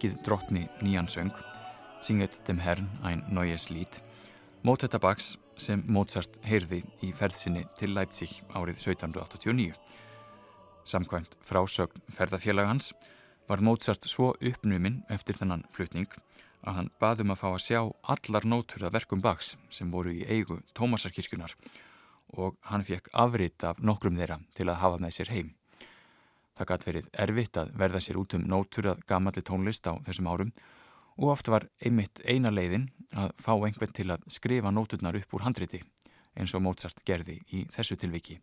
Syngið 0.00 0.22
drottni 0.24 0.62
nýjan 0.80 1.08
söng, 1.12 1.34
Singet 2.00 2.38
dem 2.46 2.56
Herrn 2.56 2.86
ein 3.04 3.20
neues 3.28 3.66
Lied, 3.68 3.98
Bachs 4.64 5.36
sem 5.60 5.82
Mozart 5.92 6.38
heyrði 6.40 6.78
í 7.04 7.10
ferðsinni 7.12 7.66
til 7.76 7.92
Leipzig 7.92 8.38
árið 8.56 8.80
1789. 8.80 9.76
Samkvæmt 10.88 11.36
frásögn 11.44 12.00
ferðafélagans 12.16 12.94
var 13.46 13.60
Mozart 13.60 14.08
svo 14.08 14.30
uppnuminn 14.40 15.02
eftir 15.12 15.36
þennan 15.36 15.66
flutning 15.68 16.08
að 16.64 16.78
hann 16.78 16.90
baðum 16.96 17.36
að 17.36 17.42
fá 17.44 17.48
að 17.50 17.64
sjá 17.66 17.80
allar 18.00 18.48
nótur 18.48 18.88
að 18.88 18.96
verkum 18.96 19.20
Bachs 19.20 19.58
sem 19.68 19.92
voru 19.92 20.16
í 20.16 20.24
eigu 20.24 20.62
Tómasarkirkjunar 20.72 21.58
og 22.40 22.56
hann 22.72 22.88
fekk 22.88 23.12
afrit 23.12 23.68
af 23.68 23.84
nokkrum 23.84 24.16
þeirra 24.16 24.40
til 24.56 24.70
að 24.70 24.80
hafa 24.80 25.04
með 25.04 25.18
sér 25.18 25.36
heim. 25.36 25.56
Það 26.60 26.68
gæti 26.68 26.88
verið 26.90 27.06
erfitt 27.24 27.56
að 27.56 27.70
verða 27.80 28.00
sér 28.04 28.18
út 28.20 28.34
um 28.36 28.42
nótur 28.44 28.90
að 28.90 28.98
gamalli 29.08 29.40
tónlist 29.40 29.86
á 29.88 29.96
þessum 30.04 30.26
árum 30.28 30.50
og 31.16 31.30
oft 31.32 31.48
var 31.48 31.64
einmitt 31.80 32.20
eina 32.28 32.50
leiðin 32.52 32.90
að 33.16 33.32
fá 33.40 33.54
einhvern 33.54 33.94
til 33.96 34.10
að 34.12 34.26
skrifa 34.28 34.68
nóturnar 34.68 35.16
upp 35.16 35.32
úr 35.36 35.46
handriti 35.46 35.80
eins 36.36 36.52
og 36.52 36.60
Mozart 36.64 37.00
gerði 37.08 37.38
í 37.56 37.62
þessu 37.72 37.96
tilviki. 38.00 38.36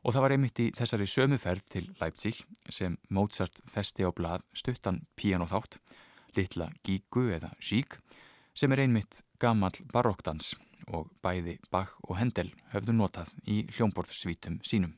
Og 0.00 0.14
það 0.14 0.24
var 0.24 0.34
einmitt 0.34 0.62
í 0.64 0.70
þessari 0.76 1.08
sömuferð 1.12 1.66
til 1.68 1.84
Leipzig 2.00 2.40
sem 2.72 2.96
Mozart 3.12 3.60
festi 3.68 4.08
á 4.08 4.10
blað 4.16 4.46
stuttan 4.56 5.02
pianoþátt, 5.20 5.76
litla 6.36 6.70
gígu 6.86 7.26
eða 7.36 7.52
sík, 7.60 7.98
sem 8.56 8.72
er 8.72 8.86
einmitt 8.86 9.20
gamal 9.40 9.76
barokkdans 9.92 10.54
og 10.88 11.12
bæði 11.20 11.58
Bach 11.70 11.98
og 12.08 12.16
Hendel 12.16 12.48
höfðu 12.72 12.96
notað 12.96 13.36
í 13.44 13.62
hljómborðsvítum 13.76 14.62
sínum. 14.64 14.96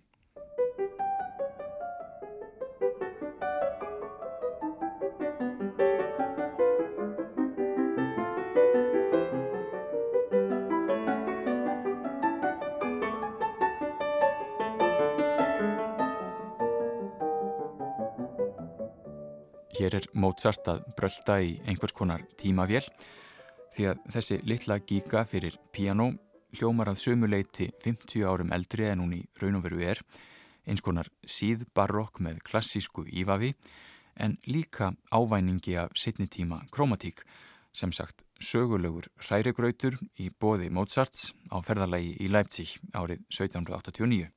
Mozart 20.23 20.69
að 20.71 20.85
brölda 20.97 21.41
í 21.43 21.57
einhvers 21.67 21.95
konar 21.97 22.23
tímavél 22.39 22.85
því 23.77 23.89
að 23.91 24.03
þessi 24.15 24.39
litla 24.47 24.79
gíka 24.87 25.25
fyrir 25.29 25.57
piano 25.75 26.13
hljómar 26.59 26.93
að 26.93 27.01
sömuleiti 27.01 27.71
50 27.85 28.27
árum 28.29 28.53
eldri 28.53 28.89
en 28.91 29.03
hún 29.05 29.17
í 29.17 29.23
raun 29.41 29.59
og 29.59 29.65
veru 29.67 29.81
er, 29.85 30.03
eins 30.69 30.85
konar 30.85 31.09
síðbarokk 31.25 32.21
með 32.25 32.43
klassísku 32.47 33.07
ífavi 33.09 33.55
en 34.21 34.37
líka 34.47 34.93
ávæningi 35.11 35.79
af 35.81 35.97
sittnitíma 35.97 36.61
kromatík, 36.71 37.25
sem 37.73 37.93
sagt 37.93 38.27
sögulegur 38.37 39.09
hrærigrautur 39.25 39.97
í 40.21 40.29
bóði 40.29 40.69
Mozarts 40.69 41.33
á 41.49 41.57
ferðarlegi 41.65 42.19
í 42.21 42.29
Leipzig 42.29 42.77
árið 42.93 43.25
1789. 43.33 44.29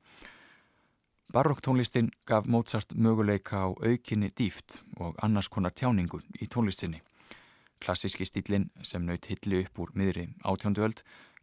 Barokktónlistin 1.36 2.12
gaf 2.24 2.46
Mozart 2.48 2.94
möguleika 2.96 3.58
á 3.60 3.68
aukinni 3.68 4.30
dýft 4.40 4.78
og 4.96 5.18
annars 5.20 5.50
konar 5.52 5.74
tjáningu 5.76 6.22
í 6.40 6.46
tónlistinni. 6.48 7.02
Klassíski 7.84 8.24
stílinn 8.24 8.70
sem 8.80 9.04
naut 9.04 9.26
hilli 9.28 9.66
upp 9.66 9.82
úr 9.84 9.90
miðri 10.00 10.30
átjónduöld 10.48 11.02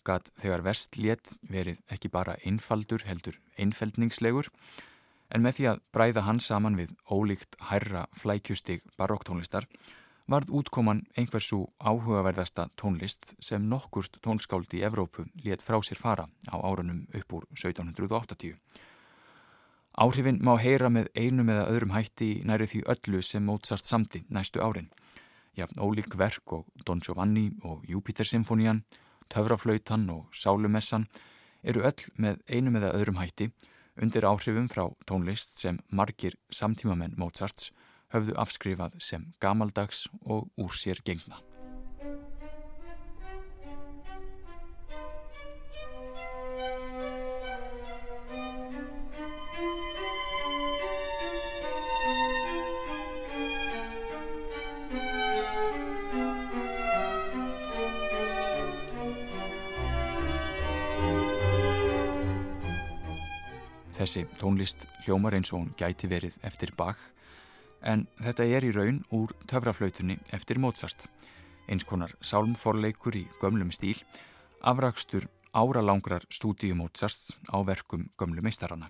gatt 0.08 0.30
þegar 0.40 0.62
verst 0.64 0.96
létt 0.96 1.34
verið 1.44 1.82
ekki 1.92 2.08
bara 2.08 2.38
einfaldur 2.40 3.04
heldur 3.04 3.36
einfeldningslegur 3.60 4.48
en 5.28 5.44
með 5.44 5.58
því 5.58 5.66
að 5.72 5.82
bræða 5.92 6.22
hann 6.24 6.40
saman 6.40 6.78
við 6.80 6.94
ólíkt 7.12 7.58
hærra 7.68 8.06
flækjustig 8.22 8.86
barokktónlistar 8.96 9.66
varð 10.24 10.54
útkoman 10.56 11.02
einhversu 11.20 11.66
áhugaverðasta 11.76 12.70
tónlist 12.80 13.34
sem 13.44 13.68
nokkurt 13.68 14.16
tónskáld 14.24 14.72
í 14.72 14.80
Evrópu 14.88 15.26
létt 15.44 15.60
frá 15.60 15.76
sér 15.84 16.00
fara 16.00 16.26
á 16.48 16.56
árunum 16.56 17.04
upp 17.12 17.36
úr 17.36 17.46
1780. 17.52 18.56
Áhrifin 19.92 20.38
má 20.40 20.54
heyra 20.56 20.88
með 20.88 21.10
einum 21.12 21.50
eða 21.52 21.66
öðrum 21.68 21.92
hætti 21.92 22.30
næri 22.48 22.64
því 22.70 22.78
öllu 22.94 23.20
sem 23.22 23.44
Mozart 23.44 23.84
samti 23.84 24.22
næstu 24.32 24.62
árin. 24.64 24.88
Jafn 25.52 25.82
ólík 25.84 26.16
verk 26.16 26.54
og 26.56 26.64
Don 26.86 27.02
Giovanni 27.04 27.50
og 27.62 27.84
Júpiter-symfónían, 27.84 28.84
Töfraflautan 29.28 30.08
og 30.10 30.32
Sálumessan 30.32 31.06
eru 31.62 31.84
öll 31.84 32.08
með 32.16 32.40
einum 32.48 32.80
eða 32.80 32.94
öðrum 32.96 33.20
hætti 33.20 33.50
undir 34.00 34.24
áhrifum 34.24 34.72
frá 34.72 34.86
tónlist 35.04 35.60
sem 35.60 35.78
margir 35.92 36.40
samtímamenn 36.48 37.18
Mozarts 37.20 37.70
höfðu 38.16 38.36
afskrifað 38.40 38.96
sem 39.00 39.32
gamaldags 39.44 40.06
og 40.24 40.48
úr 40.56 40.72
sér 40.72 41.04
gengna. 41.04 41.51
Þessi 64.02 64.24
tónlist 64.34 64.82
hljómar 65.04 65.36
eins 65.36 65.52
og 65.52 65.60
hún 65.60 65.74
gæti 65.78 66.08
verið 66.10 66.34
eftir 66.42 66.72
Bach 66.74 66.98
en 67.86 68.00
þetta 68.18 68.44
er 68.50 68.64
í 68.66 68.70
raun 68.74 68.96
úr 69.14 69.30
töfraflautunni 69.46 70.16
eftir 70.34 70.58
Mozart. 70.58 71.04
Eins 71.70 71.86
konar 71.86 72.10
sálmforleikur 72.18 73.14
í 73.14 73.28
gömlum 73.38 73.68
stíl 73.70 74.00
afrakstur 74.66 75.28
áralangrar 75.54 76.26
stúdíu 76.34 76.74
Mozarts 76.74 77.36
á 77.46 77.62
verkum 77.62 78.08
gömlu 78.18 78.42
meistarana. 78.42 78.88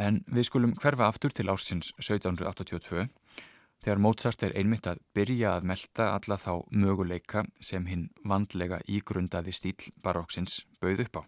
En 0.00 0.22
við 0.24 0.48
skulum 0.48 0.72
hverfa 0.80 1.10
aftur 1.12 1.36
til 1.36 1.52
ársins 1.52 1.92
1782 2.00 3.10
þegar 3.84 4.00
Mozart 4.00 4.46
er 4.48 4.56
einmitt 4.56 4.88
að 4.88 5.02
byrja 5.12 5.58
að 5.58 5.68
melda 5.68 6.08
alla 6.14 6.40
þá 6.40 6.64
möguleika 6.72 7.44
sem 7.60 7.84
hinn 7.92 8.08
vandlega 8.24 8.80
ígrundaði 8.88 9.52
stíl 9.52 9.92
baróksins 10.00 10.62
bauð 10.80 11.04
upp 11.04 11.20
á. 11.20 11.22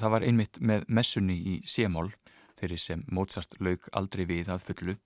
Það 0.00 0.10
var 0.10 0.26
einmitt 0.26 0.58
með 0.60 0.86
messunni 0.88 1.36
í 1.38 1.54
sémól, 1.66 2.10
þeirri 2.58 2.78
sem 2.78 3.04
Mozart 3.14 3.60
lauk 3.60 3.88
aldrei 3.92 4.24
við 4.26 4.50
að 4.50 4.64
fullu, 4.68 4.96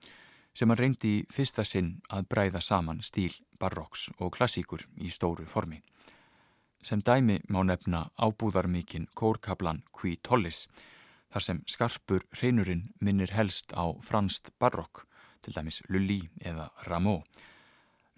sem 0.55 0.71
hann 0.71 0.81
reyndi 0.81 1.11
í 1.19 1.25
fyrsta 1.33 1.65
sinn 1.65 1.99
að 2.09 2.29
bræða 2.33 2.63
saman 2.65 3.03
stíl 3.05 3.35
baróks 3.61 4.09
og 4.19 4.33
klassíkur 4.37 4.87
í 4.97 5.11
stóru 5.13 5.47
formi. 5.47 5.83
Sem 6.83 7.03
dæmi 7.03 7.41
má 7.51 7.61
nefna 7.67 8.07
ábúðarmikinn 8.17 9.09
kórkablan 9.19 9.83
Qui 9.93 10.17
Tollis, 10.23 10.67
þar 11.29 11.45
sem 11.45 11.61
skarpur 11.67 12.25
hreinurinn 12.39 12.89
minnir 13.01 13.35
helst 13.35 13.75
á 13.75 13.93
franst 14.01 14.53
barokk, 14.59 15.05
til 15.43 15.55
dæmis 15.55 15.83
Lully 15.89 16.23
eða 16.41 16.71
Rameau. 16.87 17.23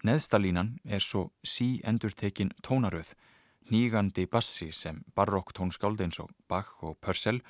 Neðstalínan 0.05 0.77
er 0.85 1.01
svo 1.03 1.31
sí 1.43 1.81
endurtekin 1.85 2.53
tónaröð, 2.65 3.11
nýgandi 3.69 4.25
bassi 4.31 4.71
sem 4.73 5.03
barokk 5.15 5.53
tónskáld 5.53 6.01
eins 6.01 6.19
og 6.23 6.31
Bach 6.49 6.81
og 6.83 6.97
Purcell 7.03 7.41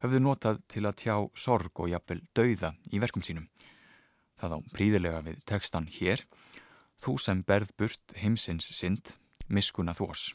höfðu 0.00 0.22
notað 0.24 0.62
til 0.68 0.86
að 0.88 0.98
tjá 1.02 1.16
sorg 1.36 1.84
og 1.84 1.90
jafnvel 1.92 2.22
dauða 2.34 2.74
í 2.90 3.00
verkum 3.02 3.24
sínum. 3.24 3.48
Það 4.40 4.56
á 4.56 4.58
príðilega 4.72 5.20
við 5.26 5.42
tekstan 5.48 5.88
hér, 5.92 6.24
þú 7.04 7.18
sem 7.20 7.44
berð 7.44 7.76
burt 7.76 8.16
heimsins 8.16 8.72
synd, 8.72 9.16
miskuna 9.48 9.96
þós. 9.96 10.32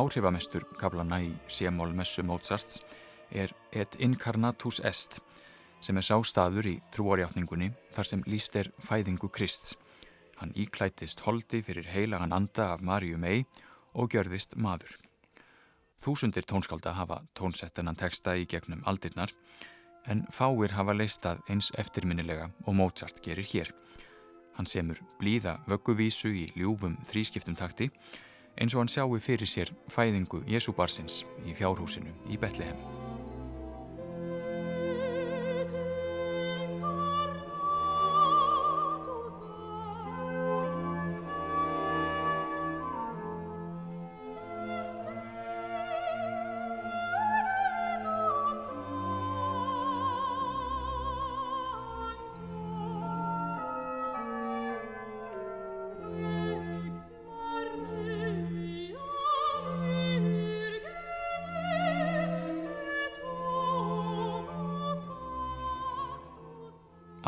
Áhrifamestur 0.00 0.64
kaplana 0.80 1.18
í 1.20 1.30
Sémól 1.50 1.92
messu 1.92 2.22
Mozarts 2.24 2.80
er 3.30 3.52
Et 3.72 3.96
incarnatus 4.00 4.80
est 4.80 5.18
sem 5.84 5.96
er 5.96 6.04
sástaður 6.04 6.68
í 6.70 6.74
trúarjáttningunni 6.94 7.70
þar 7.94 8.08
sem 8.08 8.22
líst 8.26 8.56
er 8.56 8.70
fæðingu 8.84 9.28
Krist. 9.32 9.74
Hann 10.40 10.54
íklætist 10.56 11.20
holdi 11.26 11.60
fyrir 11.64 11.88
heilagan 11.92 12.32
anda 12.32 12.70
af 12.74 12.84
Marju 12.84 13.18
mei 13.20 13.44
og 13.92 14.12
gjörðist 14.14 14.56
maður. 14.56 14.96
Þúsundir 16.00 16.48
tónskálda 16.48 16.94
hafa 16.96 17.20
tónsettenan 17.36 17.98
teksta 18.00 18.38
í 18.40 18.46
gegnum 18.48 18.80
aldirnar 18.88 19.34
en 20.08 20.24
fáir 20.32 20.72
hafa 20.78 20.96
leistað 20.96 21.44
eins 21.52 21.68
eftirminnilega 21.76 22.48
og 22.64 22.76
Mozart 22.78 23.20
gerir 23.24 23.44
hér. 23.52 23.74
Hann 24.56 24.68
semur 24.68 25.00
blíða 25.20 25.58
vögguvísu 25.68 26.32
í 26.32 26.48
ljúfum 26.56 26.96
þrískiptum 27.08 27.58
takti 27.60 27.90
eins 28.58 28.74
og 28.74 28.82
hann 28.82 28.92
sjáu 28.92 29.18
fyrir 29.20 29.48
sér 29.48 29.74
fæðingu 29.92 30.42
Jésúbarsins 30.48 31.24
í 31.46 31.54
fjárhúsinu 31.54 32.14
í 32.30 32.40
Betlehem. 32.40 32.99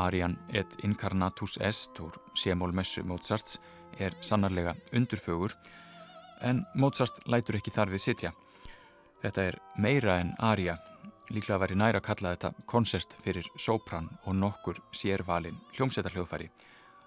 Arian 0.03 0.35
et 0.53 0.77
incarnatus 0.85 1.59
est 1.61 2.01
úr 2.01 2.17
Sémól 2.35 2.73
messu 2.75 3.05
Mozarts 3.05 3.61
er 3.99 4.17
sannarlega 4.21 4.75
undurfögur 4.93 5.55
en 6.43 6.65
Mozart 6.75 7.21
lætur 7.31 7.59
ekki 7.59 7.71
þar 7.71 7.93
við 7.93 8.03
sitja. 8.07 8.33
Þetta 9.23 9.45
er 9.51 9.59
meira 9.79 10.19
en 10.19 10.33
aria, 10.43 10.77
líklega 11.31 11.61
væri 11.63 11.79
næra 11.79 12.03
að 12.03 12.09
kalla 12.09 12.35
þetta 12.35 12.67
koncert 12.67 13.15
fyrir 13.23 13.47
sopran 13.57 14.11
og 14.25 14.35
nokkur 14.35 14.83
sérvalin 14.91 15.61
hljómsætarhljóðfæri, 15.77 16.51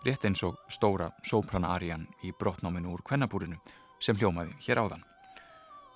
rétt 0.08 0.30
eins 0.30 0.46
og 0.48 0.56
stóra 0.72 1.12
soprana-arian 1.28 2.08
í 2.24 2.32
brotnáminu 2.40 2.96
úr 2.96 3.04
kvennabúrinu 3.04 3.60
sem 4.00 4.16
hljómaði 4.16 4.56
hér 4.68 4.86
áðan. 4.86 5.04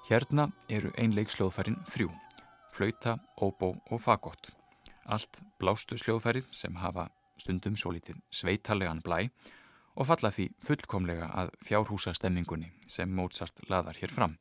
Hérna 0.10 0.50
eru 0.68 0.92
einleiksljóðfærin 0.98 1.80
þrjú, 1.88 2.12
flauta, 2.76 3.20
óbó 3.40 3.76
og 3.88 4.02
fagott 4.04 4.52
allt 5.10 5.40
blástu 5.62 5.98
sljóðfæri 5.98 6.44
sem 6.56 6.76
hafa 6.82 7.10
stundum 7.40 7.78
svo 7.80 7.94
litið 7.96 8.20
sveitarlegan 8.34 9.02
blæ 9.06 9.30
og 10.00 10.08
falla 10.08 10.32
því 10.32 10.50
fullkomlega 10.64 11.30
að 11.42 11.52
fjárhúsa 11.66 12.14
stemmingunni 12.16 12.72
sem 12.88 13.10
Mozart 13.12 13.60
laðar 13.70 13.98
hér 14.00 14.14
fram. 14.14 14.38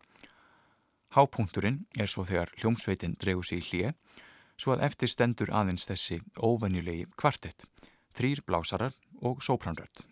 Hápunkturinn 1.17 1.87
er 1.99 2.11
svo 2.11 2.27
þegar 2.29 2.53
hljómsveitin 2.61 3.17
dregur 3.19 3.47
sig 3.47 3.63
í 3.63 3.69
hlje, 3.71 3.95
svo 4.61 4.75
að 4.75 4.85
eftir 4.91 5.11
stendur 5.11 5.51
aðeins 5.55 5.89
þessi 5.89 6.21
óvenjulegi 6.37 7.09
kvartett, 7.17 7.65
þrýr 8.19 8.45
blásarar 8.45 8.95
og 9.25 9.43
sópránrödd. 9.43 10.05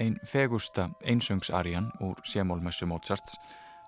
Einn 0.00 0.16
fegursta 0.24 0.88
einsöngsarjan 1.04 1.90
úr 2.00 2.20
Sémólmessu 2.24 2.86
Mozarts 2.86 3.36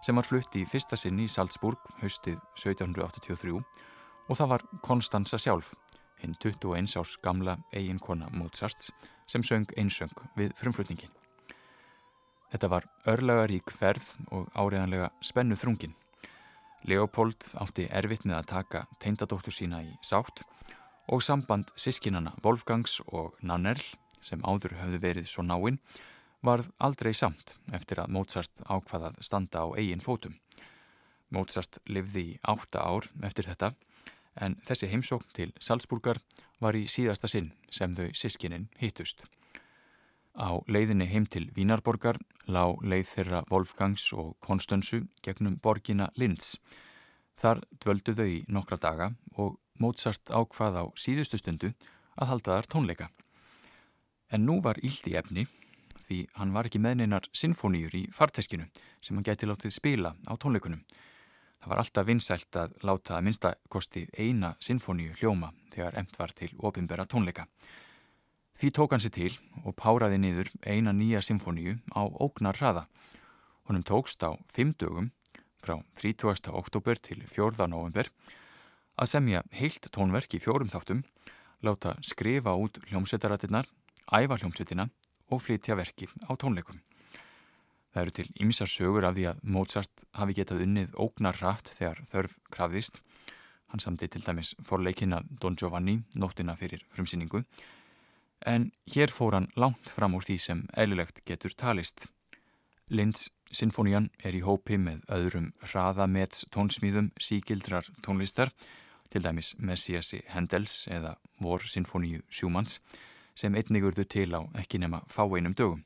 sem 0.04 0.16
var 0.16 0.26
flutt 0.28 0.56
í 0.56 0.66
fyrsta 0.68 0.98
sinn 1.00 1.22
í 1.22 1.28
Salzburg 1.30 1.80
haustið 2.02 2.36
1783 2.60 3.54
og 3.54 4.36
það 4.36 4.50
var 4.50 4.64
Konstanza 4.84 5.40
sjálf, 5.40 5.72
hinn 6.20 6.36
21 6.40 6.96
árs 7.00 7.16
gamla 7.24 7.56
eiginkona 7.72 8.28
Mozarts 8.32 8.92
sem 9.26 9.42
söng 9.42 9.70
einsöng 9.80 10.12
við 10.36 10.52
frumflutningin. 10.60 11.12
Þetta 12.52 12.70
var 12.70 12.88
örlagarík 13.10 13.72
ferð 13.72 14.04
og 14.30 14.50
áriðanlega 14.54 15.08
spennu 15.24 15.56
þrungin. 15.58 15.96
Leopold 16.84 17.48
átti 17.56 17.88
erfitt 17.88 18.28
með 18.28 18.42
að 18.42 18.50
taka 18.52 18.86
teindadóttur 19.00 19.56
sína 19.56 19.80
í 19.82 19.94
sátt 20.04 20.44
og 21.08 21.24
samband 21.24 21.72
sískinana 21.80 22.36
Wolfgangs 22.44 23.00
og 23.08 23.34
Nannerl 23.42 23.82
sem 24.24 24.42
áður 24.42 24.78
höfðu 24.80 25.00
verið 25.02 25.28
svo 25.28 25.44
náinn, 25.44 25.80
varð 26.44 26.70
aldrei 26.80 27.12
samt 27.16 27.54
eftir 27.76 28.00
að 28.02 28.12
Mozart 28.16 28.64
ákvaðað 28.64 29.20
standa 29.24 29.64
á 29.64 29.66
eigin 29.76 30.04
fótum. 30.04 30.36
Mozart 31.32 31.80
livði 31.88 32.24
í 32.32 32.38
átta 32.42 32.84
ár 32.84 33.08
eftir 33.24 33.48
þetta 33.48 33.72
en 34.44 34.56
þessi 34.66 34.90
heimsókn 34.90 35.32
til 35.36 35.52
Salzburgar 35.62 36.20
var 36.62 36.76
í 36.76 36.86
síðasta 36.90 37.30
sinn 37.30 37.52
sem 37.70 37.94
þau 37.96 38.10
sískinin 38.16 38.68
hittust. 38.80 39.24
Á 40.34 40.58
leiðinni 40.66 41.06
heim 41.06 41.26
til 41.30 41.46
Vínarborgar 41.54 42.18
lá 42.50 42.74
leið 42.82 43.10
þeirra 43.12 43.44
Wolfgangs 43.50 44.08
og 44.18 44.34
Konstansu 44.42 45.04
gegnum 45.22 45.60
borgina 45.62 46.10
Linz. 46.18 46.56
Þar 47.38 47.62
dvöldu 47.78 48.14
þau 48.18 48.26
í 48.26 48.40
nokkra 48.50 48.80
daga 48.82 49.12
og 49.38 49.60
Mozart 49.78 50.30
ákvað 50.30 50.80
á 50.82 50.84
síðustu 50.98 51.38
stundu 51.38 51.72
að 52.18 52.30
halda 52.30 52.58
þar 52.58 52.70
tónleika. 52.74 53.08
En 54.34 54.42
nú 54.48 54.58
var 54.64 54.80
íld 54.82 55.06
í 55.06 55.14
efni 55.14 55.44
því 56.04 56.16
hann 56.34 56.52
var 56.54 56.66
ekki 56.66 56.80
meðneinar 56.82 57.28
sinfoníur 57.30 57.94
í 57.94 58.02
farteskinu 58.12 58.66
sem 58.98 59.14
hann 59.14 59.26
gæti 59.26 59.46
látið 59.46 59.76
spila 59.76 60.10
á 60.26 60.32
tónleikunum. 60.34 60.80
Það 61.60 61.70
var 61.70 61.80
alltaf 61.80 62.06
vinsælt 62.08 62.56
að 62.60 62.74
láta 62.84 63.14
að 63.16 63.24
minnstakosti 63.28 64.02
eina 64.18 64.50
sinfoníu 64.60 65.14
hljóma 65.20 65.52
þegar 65.72 66.00
emt 66.02 66.18
var 66.18 66.34
til 66.36 66.50
opimbera 66.58 67.06
tónleika. 67.06 67.46
Því 68.58 68.72
tók 68.74 68.92
hann 68.94 69.04
sér 69.04 69.14
til 69.14 69.30
og 69.62 69.76
páraði 69.78 70.18
niður 70.18 70.50
eina 70.66 70.92
nýja 70.92 71.22
sinfoníu 71.22 71.78
á 71.94 72.02
ógnar 72.04 72.58
hraða. 72.58 72.84
Honum 73.70 73.86
tókst 73.86 74.26
á 74.26 74.34
fimm 74.52 74.74
dögum 74.74 75.12
frá 75.62 75.78
30. 76.02 76.50
oktober 76.52 76.98
til 76.98 77.22
4. 77.22 77.68
november 77.70 78.10
að 78.98 79.10
semja 79.14 79.46
heilt 79.54 79.88
tónverk 79.94 80.36
í 80.36 80.42
fjórum 80.42 80.74
þáttum, 80.74 81.00
láta 81.64 81.96
skrifa 82.02 82.52
út 82.60 82.82
hljómsveitaratinnar, 82.90 83.70
æfa 84.12 84.38
hljómsveitina 84.40 84.88
og 85.32 85.42
flytja 85.44 85.76
verkið 85.78 86.12
á 86.28 86.32
tónleikum. 86.36 86.80
Það 87.94 88.02
eru 88.02 88.14
til 88.16 88.30
ymsar 88.42 88.70
sögur 88.70 89.06
af 89.06 89.14
því 89.14 89.26
að 89.30 89.42
Mozart 89.54 90.04
hafi 90.18 90.34
getað 90.34 90.64
unnið 90.64 90.96
ógnar 90.98 91.38
rætt 91.38 91.70
þegar 91.78 92.00
þörf 92.10 92.34
krafðist. 92.50 92.98
Hann 93.70 93.82
samti 93.82 94.08
til 94.10 94.24
dæmis 94.26 94.54
forleikina 94.66 95.22
Don 95.40 95.54
Giovanni 95.54 96.00
nóttina 96.18 96.56
fyrir 96.58 96.82
frumsýningu. 96.90 97.44
En 98.44 98.72
hér 98.90 99.14
fór 99.14 99.38
hann 99.38 99.48
langt 99.56 99.88
fram 99.88 100.18
úr 100.18 100.26
því 100.26 100.38
sem 100.42 100.66
eðlilegt 100.76 101.22
getur 101.24 101.54
talist. 101.54 102.08
Linds 102.90 103.30
sinfonían 103.54 104.10
er 104.20 104.34
í 104.36 104.42
hópi 104.44 104.76
með 104.76 105.06
öðrum 105.14 105.52
hraðamets 105.70 106.44
tónsmýðum 106.52 107.12
síkildrar 107.16 107.86
tónlistar, 108.04 108.50
til 109.08 109.22
dæmis 109.22 109.54
Messiasi 109.58 110.24
Hendels 110.34 110.88
eða 110.90 111.14
Vor 111.38 111.62
sinfoníu 111.62 112.24
Sjúmanns, 112.28 112.80
sem 113.34 113.54
einnig 113.54 113.84
urðu 113.84 114.06
til 114.06 114.30
á 114.34 114.40
ekki 114.60 114.80
nema 114.82 115.02
fáeinum 115.10 115.54
dögum. 115.54 115.84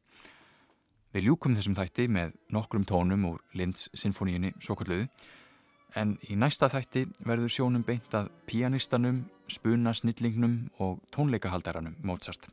Við 1.14 1.24
ljúkum 1.24 1.54
þessum 1.56 1.76
þætti 1.78 2.08
með 2.12 2.34
nokkrum 2.52 2.84
tónum 2.84 3.24
úr 3.30 3.42
Linds 3.56 3.88
sinfoníunni 3.96 4.52
svo 4.60 4.76
kalluðu, 4.76 5.08
en 5.96 6.18
í 6.28 6.36
næsta 6.36 6.68
þætti 6.68 7.06
verður 7.24 7.54
sjónum 7.54 7.84
beint 7.86 8.12
að 8.14 8.28
pianistanum, 8.46 9.22
spunasnillingnum 9.48 10.58
og 10.84 11.00
tónleikahaldaranum 11.14 11.96
Mozart 12.04 12.50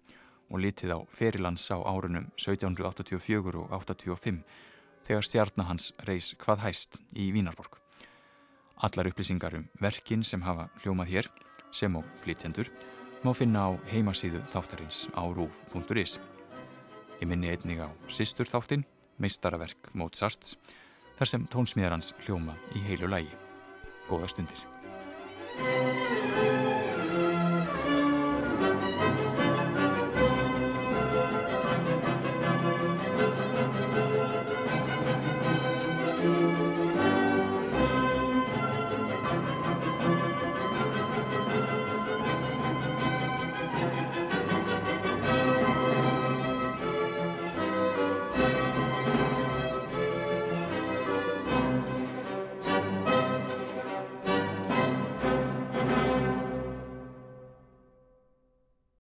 og 0.49 0.61
litið 0.61 0.93
á 0.95 0.99
ferilans 1.11 1.65
á 1.73 1.77
árunum 1.83 2.29
1784 2.37 3.59
og 3.59 3.73
85 3.75 4.43
þegar 5.05 5.27
stjarnahans 5.27 5.91
reys 6.07 6.33
hvað 6.39 6.63
hæst 6.65 6.99
í 7.13 7.31
Vínarborg. 7.35 7.75
Allar 8.83 9.09
upplýsingar 9.11 9.55
um 9.57 9.67
verkin 9.81 10.23
sem 10.23 10.43
hafa 10.43 10.69
hljómað 10.83 11.11
hér, 11.11 11.29
sem 11.71 11.95
og 11.95 12.07
flytjendur, 12.23 12.69
má 13.23 13.31
finna 13.37 13.67
á 13.67 13.69
heimasíðu 13.91 14.41
þáttarins 14.51 15.05
á 15.15 15.23
rúf.is. 15.23 16.19
Ég 17.21 17.27
minni 17.29 17.53
einnig 17.53 17.79
á 17.79 17.89
Sistur 18.11 18.49
þáttin, 18.49 18.83
meistaraverk 19.21 19.93
Mozarts, 19.93 20.57
þar 21.15 21.31
sem 21.31 21.47
tónsmíðarans 21.47 22.13
hljóma 22.25 22.57
í 22.75 22.83
heilu 22.89 23.07
lægi. 23.11 23.31
Góða 24.09 24.33
stundir. 24.33 24.74